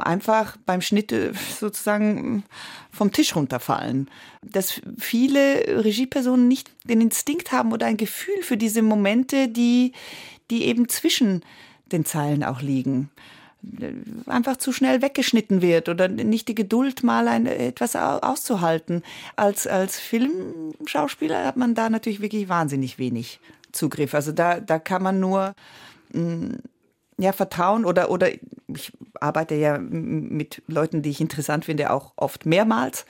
[0.00, 2.44] einfach beim Schnitt äh, sozusagen
[2.90, 4.08] vom Tisch runterfallen.
[4.42, 9.92] Dass viele Regiepersonen nicht den Instinkt haben oder ein Gefühl für diese Momente, die,
[10.50, 11.42] die eben zwischen
[11.92, 13.10] den Zeilen auch liegen.
[14.26, 19.02] Einfach zu schnell weggeschnitten wird oder nicht die Geduld, mal ein, etwas auszuhalten.
[19.34, 23.40] Als, als Filmschauspieler hat man da natürlich wirklich wahnsinnig wenig
[23.72, 24.14] Zugriff.
[24.14, 25.54] Also da, da kann man nur
[26.12, 26.54] mm,
[27.18, 32.46] ja, Vertrauen oder, oder ich arbeite ja mit Leuten, die ich interessant finde, auch oft
[32.46, 33.06] mehrmals.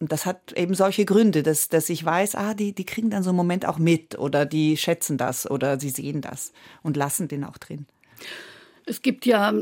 [0.00, 3.22] Und das hat eben solche Gründe, dass, dass ich weiß, ah, die, die kriegen dann
[3.22, 7.28] so einen Moment auch mit oder die schätzen das oder sie sehen das und lassen
[7.28, 7.86] den auch drin.
[8.86, 9.54] Es gibt ja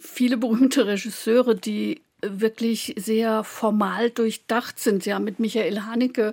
[0.00, 5.02] viele berühmte Regisseure, die wirklich sehr formal durchdacht sind.
[5.02, 6.32] Sie haben mit Michael Haneke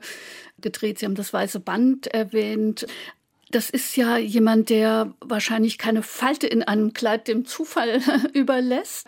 [0.61, 2.85] gedreht, Sie haben das Weiße Band erwähnt.
[3.51, 8.01] Das ist ja jemand, der wahrscheinlich keine Falte in einem Kleid dem Zufall
[8.33, 9.07] überlässt.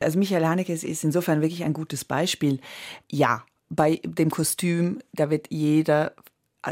[0.00, 2.60] Also Michael Haneke ist insofern wirklich ein gutes Beispiel.
[3.10, 6.14] Ja, bei dem Kostüm, da wird jeder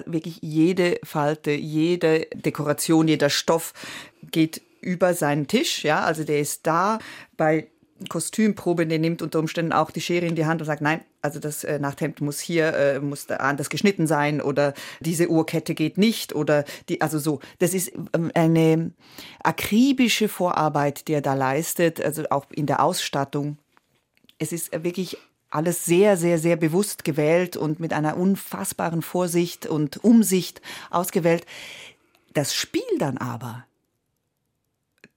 [0.06, 3.72] wirklich jede Falte, jede Dekoration, jeder Stoff
[4.30, 7.00] geht über seinen Tisch, ja, also der ist da.
[7.36, 7.68] Bei
[8.08, 11.38] Kostümprobe, der nimmt unter Umständen auch die Schere in die Hand und sagt, nein, also
[11.38, 16.34] das äh, Nachthemd muss hier, äh, muss anders geschnitten sein oder diese Uhrkette geht nicht
[16.34, 17.40] oder die, also so.
[17.58, 18.92] Das ist ähm, eine
[19.42, 23.58] akribische Vorarbeit, die er da leistet, also auch in der Ausstattung.
[24.38, 25.18] Es ist wirklich
[25.50, 31.44] alles sehr, sehr, sehr bewusst gewählt und mit einer unfassbaren Vorsicht und Umsicht ausgewählt.
[32.32, 33.66] Das Spiel dann aber,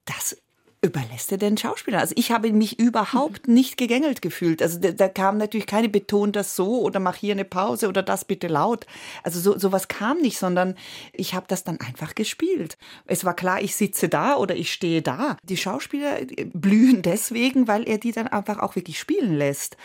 [0.06, 0.36] das
[0.84, 2.00] überlässt er den Schauspieler.
[2.00, 3.54] Also ich habe mich überhaupt mhm.
[3.54, 4.62] nicht gegängelt gefühlt.
[4.62, 8.04] Also da, da kam natürlich keine Beton das so oder mach hier eine Pause oder
[8.04, 8.86] das bitte laut.
[9.24, 10.76] Also so sowas kam nicht, sondern
[11.14, 12.78] ich habe das dann einfach gespielt.
[13.06, 15.38] Es war klar, ich sitze da oder ich stehe da.
[15.44, 19.78] Die Schauspieler äh, blühen deswegen, weil er die dann einfach auch wirklich spielen lässt.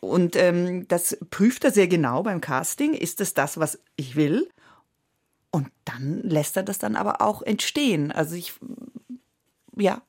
[0.00, 2.94] Und ähm, das prüft er sehr genau beim Casting.
[2.94, 4.48] Ist es das, was ich will?
[5.50, 8.12] Und dann lässt er das dann aber auch entstehen.
[8.12, 8.54] Also ich,
[9.76, 10.02] ja,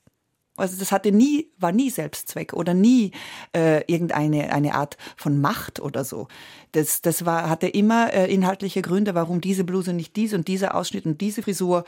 [0.58, 3.12] also das hatte nie, war nie Selbstzweck oder nie
[3.56, 6.28] äh, irgendeine eine Art von Macht oder so.
[6.72, 10.76] Das, das war, hatte immer äh, inhaltliche Gründe, warum diese Bluse nicht diese und dieser
[10.76, 11.84] Ausschnitt und diese Frisur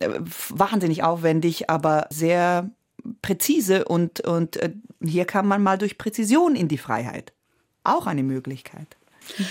[0.00, 0.08] äh,
[0.50, 2.70] wahnsinnig aufwendig, aber sehr
[3.22, 7.32] präzise und, und äh, hier kam man mal durch Präzision in die Freiheit.
[7.84, 8.96] Auch eine Möglichkeit.
[9.38, 9.44] Mhm.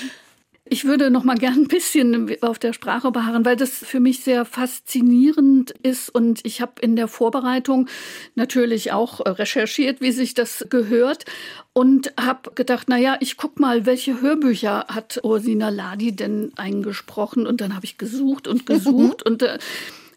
[0.70, 4.22] Ich würde noch mal gern ein bisschen auf der Sprache beharren, weil das für mich
[4.22, 7.88] sehr faszinierend ist und ich habe in der Vorbereitung
[8.36, 11.26] natürlich auch recherchiert, wie sich das gehört
[11.74, 17.46] und habe gedacht, na ja, ich guck mal, welche Hörbücher hat Ursina Ladi denn eingesprochen
[17.46, 19.58] und dann habe ich gesucht und gesucht und äh,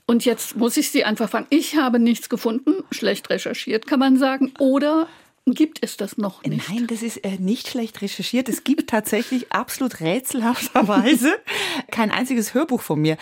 [0.07, 1.47] und jetzt muss ich Sie einfach fragen.
[1.51, 4.53] Ich habe nichts gefunden, schlecht recherchiert, kann man sagen.
[4.59, 5.07] Oder
[5.55, 6.69] Gibt es das noch nicht?
[6.69, 8.49] Nein, das ist äh, nicht schlecht recherchiert.
[8.49, 11.33] Es gibt tatsächlich absolut rätselhafterweise
[11.91, 13.17] kein einziges Hörbuch von mir.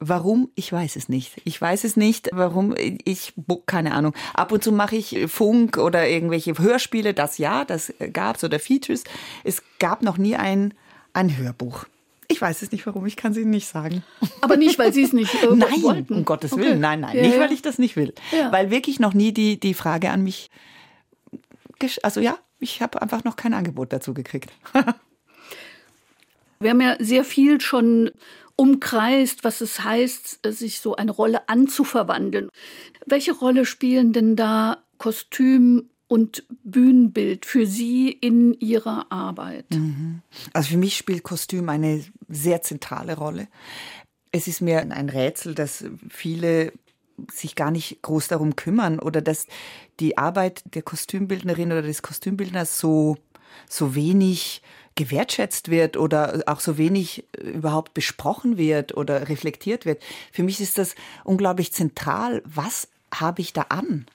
[0.00, 0.50] Warum?
[0.54, 1.40] Ich weiß es nicht.
[1.44, 2.28] Ich weiß es nicht.
[2.32, 2.74] Warum?
[2.76, 3.32] Ich,
[3.64, 4.12] keine Ahnung.
[4.34, 7.14] Ab und zu mache ich Funk oder irgendwelche Hörspiele.
[7.14, 9.04] Das ja, das gab's oder Features.
[9.44, 10.74] Es gab noch nie ein,
[11.12, 11.86] ein Hörbuch.
[12.28, 13.06] Ich weiß es nicht, warum.
[13.06, 14.02] Ich kann es Ihnen nicht sagen.
[14.40, 16.14] Aber nicht, weil Sie es nicht äh, nein, wollten.
[16.14, 16.62] um Gottes okay.
[16.62, 16.80] Willen.
[16.80, 17.16] Nein, nein.
[17.16, 18.14] Ja, nicht, weil ich das nicht will.
[18.36, 18.50] Ja.
[18.52, 20.50] Weil wirklich noch nie die, die Frage an mich,
[22.02, 24.50] also ja, ich habe einfach noch kein Angebot dazu gekriegt.
[26.60, 28.10] Wir haben ja sehr viel schon
[28.56, 32.48] umkreist, was es heißt, sich so eine Rolle anzuverwandeln.
[33.06, 39.66] Welche Rolle spielen denn da Kostüm und Bühnenbild für Sie in Ihrer Arbeit?
[39.72, 40.22] Mhm.
[40.52, 43.48] Also für mich spielt Kostüm eine sehr zentrale Rolle.
[44.30, 46.72] Es ist mir ein Rätsel, dass viele
[47.32, 49.46] sich gar nicht groß darum kümmern oder dass
[50.00, 53.16] die Arbeit der Kostümbildnerin oder des Kostümbildners so,
[53.68, 54.62] so wenig
[54.96, 60.02] gewertschätzt wird oder auch so wenig äh, überhaupt besprochen wird oder reflektiert wird.
[60.32, 60.94] Für mich ist das
[61.24, 62.42] unglaublich zentral.
[62.44, 64.06] Was habe ich da an?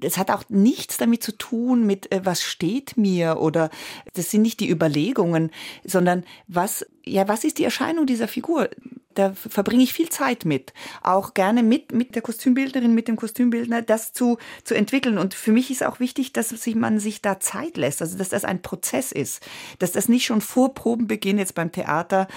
[0.00, 3.70] es hat auch nichts damit zu tun mit, äh, was steht mir oder
[4.14, 5.50] das sind nicht die Überlegungen,
[5.84, 8.68] sondern was, ja, was ist die Erscheinung dieser Figur?
[9.16, 10.72] Da verbringe ich viel Zeit mit.
[11.02, 15.18] Auch gerne mit, mit der Kostümbildnerin, mit dem Kostümbildner, das zu, zu entwickeln.
[15.18, 18.02] Und für mich ist auch wichtig, dass sich man sich da Zeit lässt.
[18.02, 19.42] Also, dass das ein Prozess ist.
[19.78, 22.28] Dass das nicht schon vor Probenbeginn jetzt beim Theater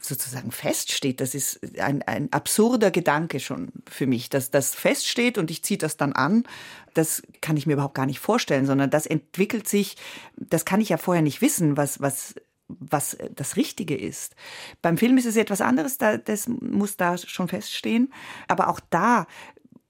[0.00, 1.20] sozusagen feststeht.
[1.20, 5.78] Das ist ein, ein absurder Gedanke schon für mich, dass das feststeht und ich ziehe
[5.78, 6.44] das dann an.
[6.92, 9.96] Das kann ich mir überhaupt gar nicht vorstellen, sondern das entwickelt sich,
[10.36, 12.34] das kann ich ja vorher nicht wissen, was, was
[12.68, 14.34] was das Richtige ist.
[14.82, 18.12] Beim Film ist es etwas anderes, da, das muss da schon feststehen.
[18.48, 19.26] Aber auch da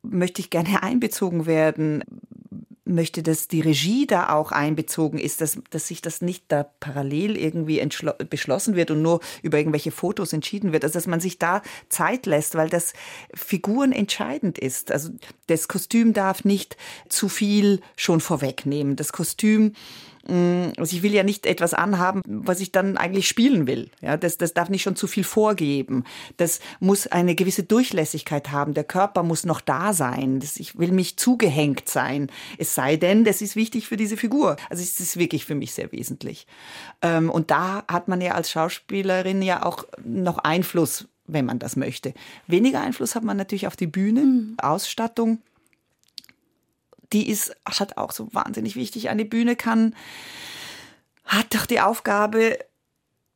[0.03, 2.05] möchte ich gerne einbezogen werden,
[2.87, 7.37] möchte, dass die Regie da auch einbezogen ist, dass, dass sich das nicht da parallel
[7.37, 7.83] irgendwie
[8.29, 10.85] beschlossen wird und nur über irgendwelche Fotos entschieden wird.
[10.85, 12.93] Also dass man sich da Zeit lässt, weil das
[13.33, 14.93] Figuren entscheidend ist.
[14.93, 15.11] Also
[15.47, 16.77] das Kostüm darf nicht
[17.09, 18.97] zu viel schon vorwegnehmen.
[18.97, 19.72] Das Kostüm
[20.27, 23.91] also ich will ja nicht etwas anhaben, was ich dann eigentlich spielen will.
[24.01, 26.05] Ja, das, das darf nicht schon zu viel vorgeben.
[26.39, 28.72] Das muss eine gewisse Durchlässigkeit haben.
[28.72, 30.41] Der Körper muss noch da sein.
[30.41, 32.31] Das, ich will mich zugehängt sein.
[32.59, 34.57] Es sei denn, das ist wichtig für diese Figur.
[34.70, 36.47] Also es ist wirklich für mich sehr wesentlich.
[37.03, 41.77] Ähm, und da hat man ja als Schauspielerin ja auch noch Einfluss wenn man das
[41.77, 42.12] möchte.
[42.47, 44.57] Weniger Einfluss hat man natürlich auf die Bühne, mhm.
[44.59, 45.39] Ausstattung
[47.15, 49.09] die ist halt auch so wahnsinnig wichtig.
[49.09, 49.95] Eine Bühne kann,
[51.25, 52.59] hat doch die Aufgabe,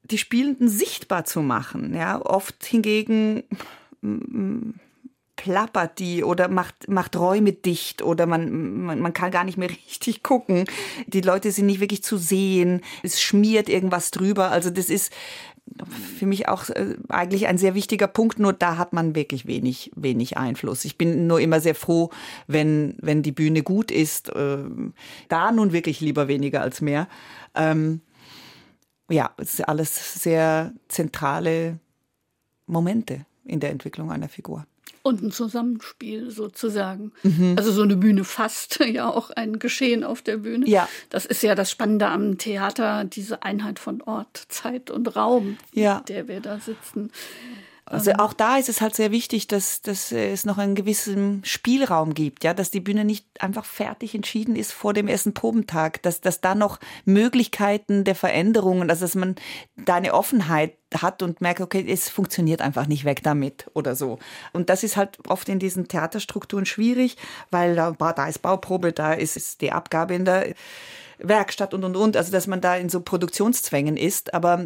[0.02, 1.94] die Spielenden sichtbar zu machen.
[1.94, 3.44] Ja, oft hingegen
[5.36, 9.70] plappert die oder macht, macht Räume dicht oder man, man, man kann gar nicht mehr
[9.86, 10.64] richtig gucken.
[11.06, 12.82] Die Leute sind nicht wirklich zu sehen.
[13.02, 14.50] Es schmiert irgendwas drüber.
[14.50, 15.12] Also das ist
[16.16, 19.90] für mich auch äh, eigentlich ein sehr wichtiger Punkt, nur da hat man wirklich wenig,
[19.94, 20.84] wenig Einfluss.
[20.84, 22.10] Ich bin nur immer sehr froh,
[22.46, 24.28] wenn, wenn die Bühne gut ist.
[24.30, 24.58] Äh,
[25.28, 27.08] da nun wirklich lieber weniger als mehr.
[27.54, 28.00] Ähm,
[29.10, 31.78] ja, es ist alles sehr zentrale
[32.66, 34.66] Momente in der Entwicklung einer Figur.
[35.08, 37.12] Und ein Zusammenspiel sozusagen.
[37.22, 37.54] Mhm.
[37.56, 40.68] Also so eine Bühne fasst ja auch ein Geschehen auf der Bühne.
[40.68, 40.86] Ja.
[41.08, 45.98] Das ist ja das Spannende am Theater, diese Einheit von Ort, Zeit und Raum, ja.
[45.98, 47.10] in der wir da sitzen.
[47.90, 52.12] Also auch da ist es halt sehr wichtig, dass, dass es noch einen gewissen Spielraum
[52.12, 56.20] gibt, ja, dass die Bühne nicht einfach fertig entschieden ist vor dem ersten Probentag, dass,
[56.20, 59.36] dass da noch Möglichkeiten der Veränderungen, also dass man
[59.76, 64.18] da eine Offenheit hat und merkt, okay, es funktioniert einfach nicht weg damit oder so.
[64.52, 67.16] Und das ist halt oft in diesen Theaterstrukturen schwierig,
[67.50, 70.54] weil da, da ist Bauprobe, da ist, ist die Abgabe in der
[71.18, 74.64] Werkstatt und und und, also dass man da in so Produktionszwängen ist, aber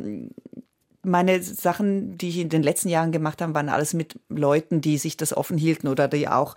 [1.02, 4.98] meine Sachen, die ich in den letzten Jahren gemacht habe, waren alles mit Leuten, die
[4.98, 6.54] sich das offen hielten oder die auch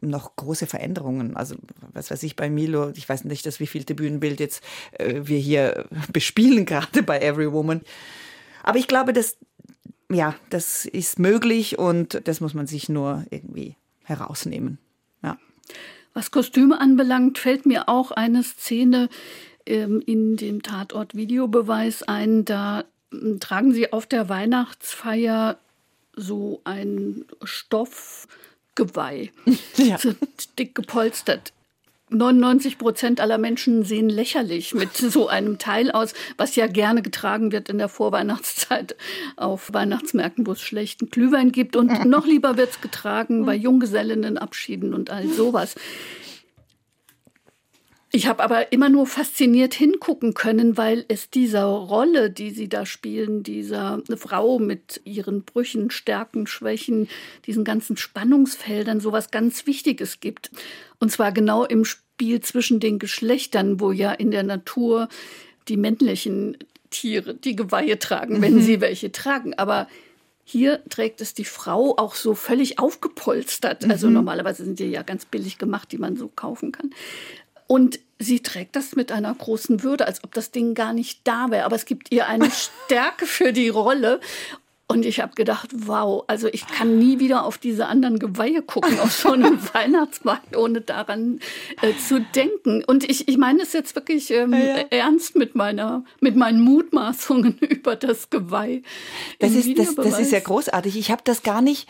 [0.00, 1.36] noch große Veränderungen.
[1.36, 1.56] Also
[1.92, 4.62] was weiß ich bei Milo, ich weiß nicht, das wievielte Bühnenbild jetzt
[4.92, 7.82] äh, wir hier bespielen gerade bei Every Woman.
[8.62, 9.36] Aber ich glaube, dass
[10.10, 14.78] ja, das ist möglich und das muss man sich nur irgendwie herausnehmen.
[15.22, 15.38] Ja.
[16.12, 19.08] Was Kostüme anbelangt, fällt mir auch eine Szene
[19.64, 22.44] ähm, in dem Tatort Videobeweis ein.
[22.44, 22.84] Da
[23.40, 25.58] tragen Sie auf der Weihnachtsfeier
[26.14, 29.30] so ein Stoffgeweih,
[29.76, 29.98] ja.
[29.98, 30.14] so
[30.58, 31.52] dick gepolstert.
[32.12, 37.52] 99 Prozent aller Menschen sehen lächerlich mit so einem Teil aus, was ja gerne getragen
[37.52, 38.96] wird in der Vorweihnachtszeit
[39.36, 41.74] auf Weihnachtsmärkten, wo es schlechten Glühwein gibt.
[41.74, 45.74] Und noch lieber wird es getragen bei Junggesellinnenabschieden und all sowas.
[48.14, 52.84] Ich habe aber immer nur fasziniert hingucken können, weil es dieser Rolle, die sie da
[52.84, 57.08] spielen, dieser Frau mit ihren Brüchen, Stärken, Schwächen,
[57.46, 60.50] diesen ganzen Spannungsfeldern, so was ganz Wichtiges gibt.
[61.00, 65.08] Und zwar genau im Spiel zwischen den Geschlechtern, wo ja in der Natur
[65.68, 66.58] die männlichen
[66.90, 68.60] Tiere die Geweihe tragen, wenn mhm.
[68.60, 69.54] sie welche tragen.
[69.54, 69.88] Aber
[70.44, 73.88] hier trägt es die Frau auch so völlig aufgepolstert.
[73.88, 74.14] Also mhm.
[74.14, 76.90] normalerweise sind die ja ganz billig gemacht, die man so kaufen kann.
[77.72, 81.50] Und sie trägt das mit einer großen Würde, als ob das Ding gar nicht da
[81.50, 81.64] wäre.
[81.64, 82.50] Aber es gibt ihr eine
[82.84, 84.20] Stärke für die Rolle.
[84.88, 89.00] Und ich habe gedacht, wow, also ich kann nie wieder auf diese anderen Geweihe gucken,
[89.00, 91.40] auf so einem Weihnachtsmarkt, ohne daran
[91.80, 92.84] äh, zu denken.
[92.84, 94.84] Und ich, ich meine es jetzt wirklich ähm, ja, ja.
[94.90, 98.82] ernst mit, meiner, mit meinen Mutmaßungen über das Geweih.
[99.38, 100.98] Das ist, das, das ist ja großartig.
[100.98, 101.88] Ich habe das gar nicht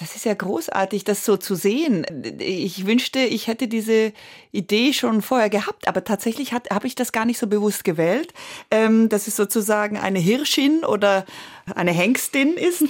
[0.00, 2.06] das ist ja großartig, das so zu sehen.
[2.38, 4.14] Ich wünschte, ich hätte diese
[4.50, 8.32] Idee schon vorher gehabt, aber tatsächlich habe ich das gar nicht so bewusst gewählt,
[8.70, 11.26] ähm, dass es sozusagen eine Hirschin oder
[11.74, 12.84] eine Hengstin ist.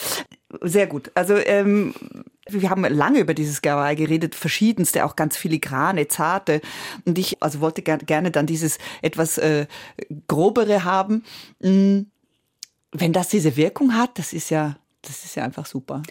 [0.60, 1.10] Sehr gut.
[1.14, 1.94] Also ähm,
[2.46, 6.60] wir haben lange über dieses Geweih geredet, verschiedenste, auch ganz filigrane, zarte.
[7.06, 9.66] Und ich also wollte gerne dann dieses etwas äh,
[10.28, 11.24] grobere haben.
[11.62, 12.10] Hm,
[12.90, 16.02] wenn das diese Wirkung hat, das ist ja, das ist ja einfach super.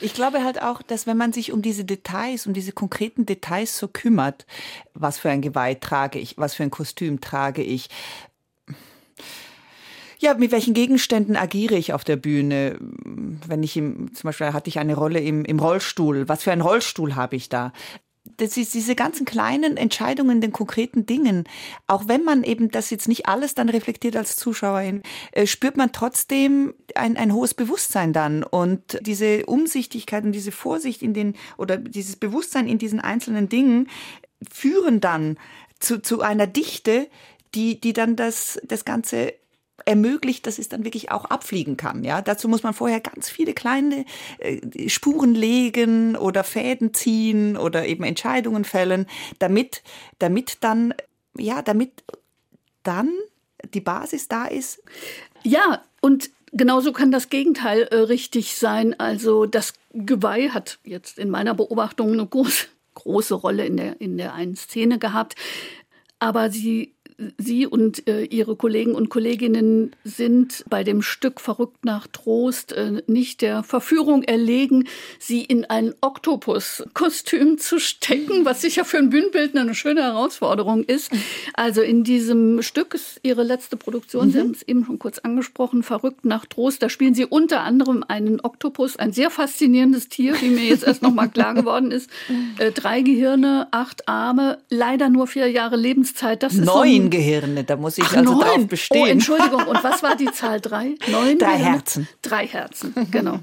[0.00, 3.78] Ich glaube halt auch, dass wenn man sich um diese Details, um diese konkreten Details
[3.78, 4.46] so kümmert,
[4.94, 7.88] was für ein Geweih trage ich, was für ein Kostüm trage ich,
[10.20, 12.76] ja, mit welchen Gegenständen agiere ich auf der Bühne?
[12.80, 16.28] Wenn ich im, zum Beispiel hatte ich eine Rolle im, im Rollstuhl.
[16.28, 17.72] Was für einen Rollstuhl habe ich da?
[18.36, 21.44] Das ist diese ganzen kleinen Entscheidungen, den konkreten Dingen,
[21.86, 25.02] auch wenn man eben das jetzt nicht alles dann reflektiert als Zuschauerin,
[25.32, 28.42] äh, spürt man trotzdem ein, ein hohes Bewusstsein dann.
[28.42, 33.88] Und diese Umsichtigkeit und diese Vorsicht in den oder dieses Bewusstsein in diesen einzelnen Dingen
[34.50, 35.38] führen dann
[35.78, 37.08] zu, zu einer Dichte,
[37.54, 39.34] die, die dann das, das Ganze
[39.90, 42.04] ermöglicht, dass es dann wirklich auch abfliegen kann.
[42.04, 44.04] Ja, dazu muss man vorher ganz viele kleine
[44.38, 49.06] äh, Spuren legen oder Fäden ziehen oder eben Entscheidungen fällen,
[49.40, 49.82] damit,
[50.20, 50.94] damit dann,
[51.36, 52.04] ja, damit
[52.84, 53.10] dann
[53.74, 54.80] die Basis da ist.
[55.42, 58.94] Ja, und genauso kann das Gegenteil äh, richtig sein.
[58.98, 64.16] Also das Geweih hat jetzt in meiner Beobachtung eine große, große Rolle in der, in
[64.16, 65.34] der einen Szene gehabt.
[66.20, 66.94] Aber sie
[67.38, 73.02] Sie und äh, Ihre Kollegen und Kolleginnen sind bei dem Stück Verrückt nach Trost äh,
[73.06, 74.86] nicht der Verführung erlegen,
[75.18, 81.10] Sie in ein Oktopus-Kostüm zu stecken, was sicher für ein Bühnenbildner eine schöne Herausforderung ist.
[81.54, 84.32] Also in diesem Stück ist Ihre letzte Produktion, mhm.
[84.32, 86.82] Sie haben es eben schon kurz angesprochen, Verrückt nach Trost.
[86.82, 91.02] Da spielen Sie unter anderem einen Oktopus, ein sehr faszinierendes Tier, wie mir jetzt erst
[91.02, 92.10] noch mal klar geworden ist.
[92.58, 96.42] Äh, drei Gehirne, acht Arme, leider nur vier Jahre Lebenszeit.
[96.42, 98.40] Das ist Neun Gehirne, da muss ich Ach, also neun.
[98.40, 99.02] drauf bestehen.
[99.02, 100.94] Oh, Entschuldigung, und was war die Zahl drei?
[101.10, 101.64] Neun Drei Gehirne?
[101.64, 102.08] Herzen.
[102.22, 103.40] Drei Herzen, genau.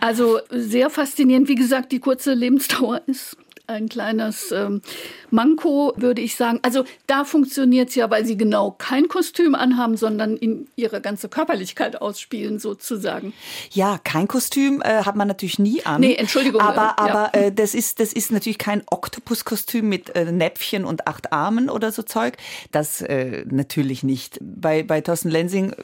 [0.00, 1.48] Also sehr faszinierend.
[1.48, 3.36] Wie gesagt, die kurze Lebensdauer ist
[3.68, 4.82] ein kleines ähm,
[5.30, 6.58] Manko, würde ich sagen.
[6.62, 11.28] Also da funktioniert es ja, weil sie genau kein Kostüm anhaben, sondern in ihre ganze
[11.28, 13.32] Körperlichkeit ausspielen, sozusagen.
[13.70, 16.00] Ja, kein Kostüm äh, hat man natürlich nie an.
[16.00, 16.60] Nee, Entschuldigung.
[16.60, 21.06] Aber, äh, aber äh, das, ist, das ist natürlich kein Oktopuskostüm mit äh, Näpfchen und
[21.06, 22.36] acht Armen oder so Zeug.
[22.72, 24.38] Das äh, natürlich nicht.
[24.40, 25.76] Bei, bei Thorsten Lensing äh,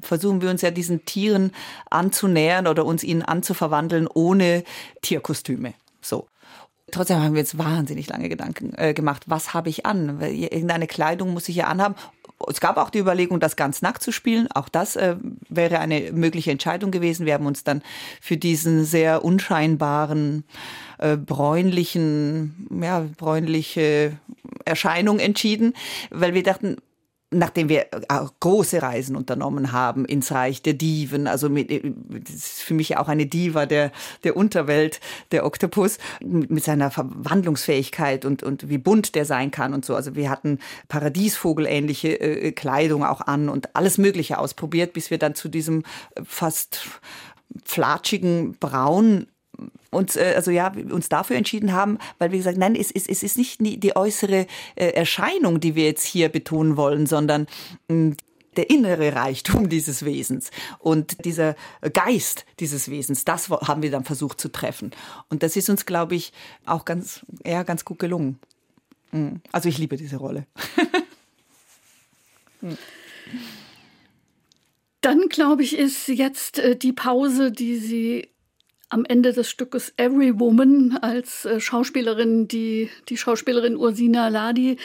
[0.00, 1.52] versuchen wir uns ja diesen Tieren
[1.90, 4.64] anzunähern oder uns ihnen anzuverwandeln ohne
[5.02, 5.74] Tierkostüme.
[6.00, 6.26] So.
[6.90, 10.20] Trotzdem haben wir jetzt wahnsinnig lange Gedanken äh, gemacht, was habe ich an?
[10.20, 11.94] Irgendeine Kleidung muss ich ja anhaben.
[12.48, 14.48] Es gab auch die Überlegung, das ganz nackt zu spielen.
[14.52, 15.16] Auch das äh,
[15.48, 17.26] wäre eine mögliche Entscheidung gewesen.
[17.26, 17.82] Wir haben uns dann
[18.20, 20.44] für diesen sehr unscheinbaren,
[20.98, 24.16] äh, bräunlichen, ja, bräunliche
[24.64, 25.74] Erscheinung entschieden,
[26.10, 26.76] weil wir dachten,
[27.30, 32.34] nachdem wir auch große Reisen unternommen haben ins Reich der Diven, also mit, äh, das
[32.34, 33.92] ist für mich auch eine Diva der,
[34.24, 35.00] der Unterwelt,
[35.30, 39.94] der Oktopus, mit seiner Verwandlungsfähigkeit und, und wie bunt der sein kann und so.
[39.94, 40.58] Also wir hatten
[40.88, 46.22] Paradiesvogelähnliche äh, Kleidung auch an und alles Mögliche ausprobiert, bis wir dann zu diesem äh,
[46.24, 46.88] fast
[47.64, 49.26] flatschigen Braun
[49.90, 53.22] uns, äh, also ja, uns dafür entschieden haben, weil wir gesagt, nein, es, es, es
[53.22, 57.46] ist nicht die äußere äh, Erscheinung, die wir jetzt hier betonen wollen, sondern
[57.88, 58.16] hm,
[58.56, 61.56] der innere Reichtum dieses Wesens und dieser
[61.92, 64.92] Geist dieses Wesens, das haben wir dann versucht zu treffen.
[65.28, 66.32] Und das ist uns, glaube ich,
[66.66, 68.38] auch ganz, ja, ganz gut gelungen.
[69.10, 69.40] Hm.
[69.52, 70.46] Also ich liebe diese Rolle.
[72.60, 72.76] Hm.
[75.00, 78.28] Dann, glaube ich, ist jetzt äh, die Pause, die Sie
[78.90, 84.76] am Ende des Stückes Every Woman als äh, Schauspielerin, die die Schauspielerin Ursina Ladi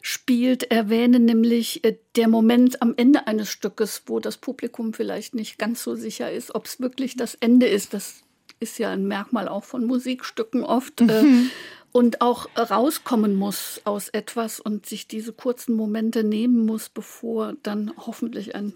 [0.00, 5.58] spielt, erwähnen, nämlich äh, der Moment am Ende eines Stückes, wo das Publikum vielleicht nicht
[5.58, 7.92] ganz so sicher ist, ob es wirklich das Ende ist.
[7.94, 8.22] Das
[8.60, 11.00] ist ja ein Merkmal auch von Musikstücken oft.
[11.00, 11.50] Äh, mhm.
[11.90, 17.92] Und auch rauskommen muss aus etwas und sich diese kurzen Momente nehmen muss, bevor dann
[17.96, 18.74] hoffentlich ein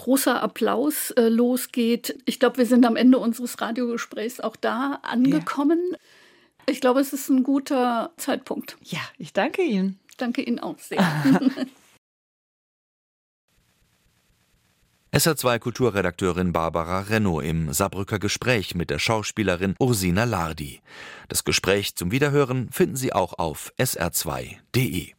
[0.00, 2.18] großer Applaus äh, losgeht.
[2.24, 5.78] Ich glaube, wir sind am Ende unseres Radiogesprächs auch da angekommen.
[5.92, 5.98] Ja.
[6.66, 8.78] Ich glaube, es ist ein guter Zeitpunkt.
[8.82, 9.98] Ja, ich danke Ihnen.
[10.16, 11.00] Danke Ihnen auch sehr.
[15.12, 20.80] SR2 Kulturredakteurin Barbara Renno im Saarbrücker Gespräch mit der Schauspielerin Ursina Lardi.
[21.28, 25.14] Das Gespräch zum Wiederhören finden Sie auch auf sr2.de.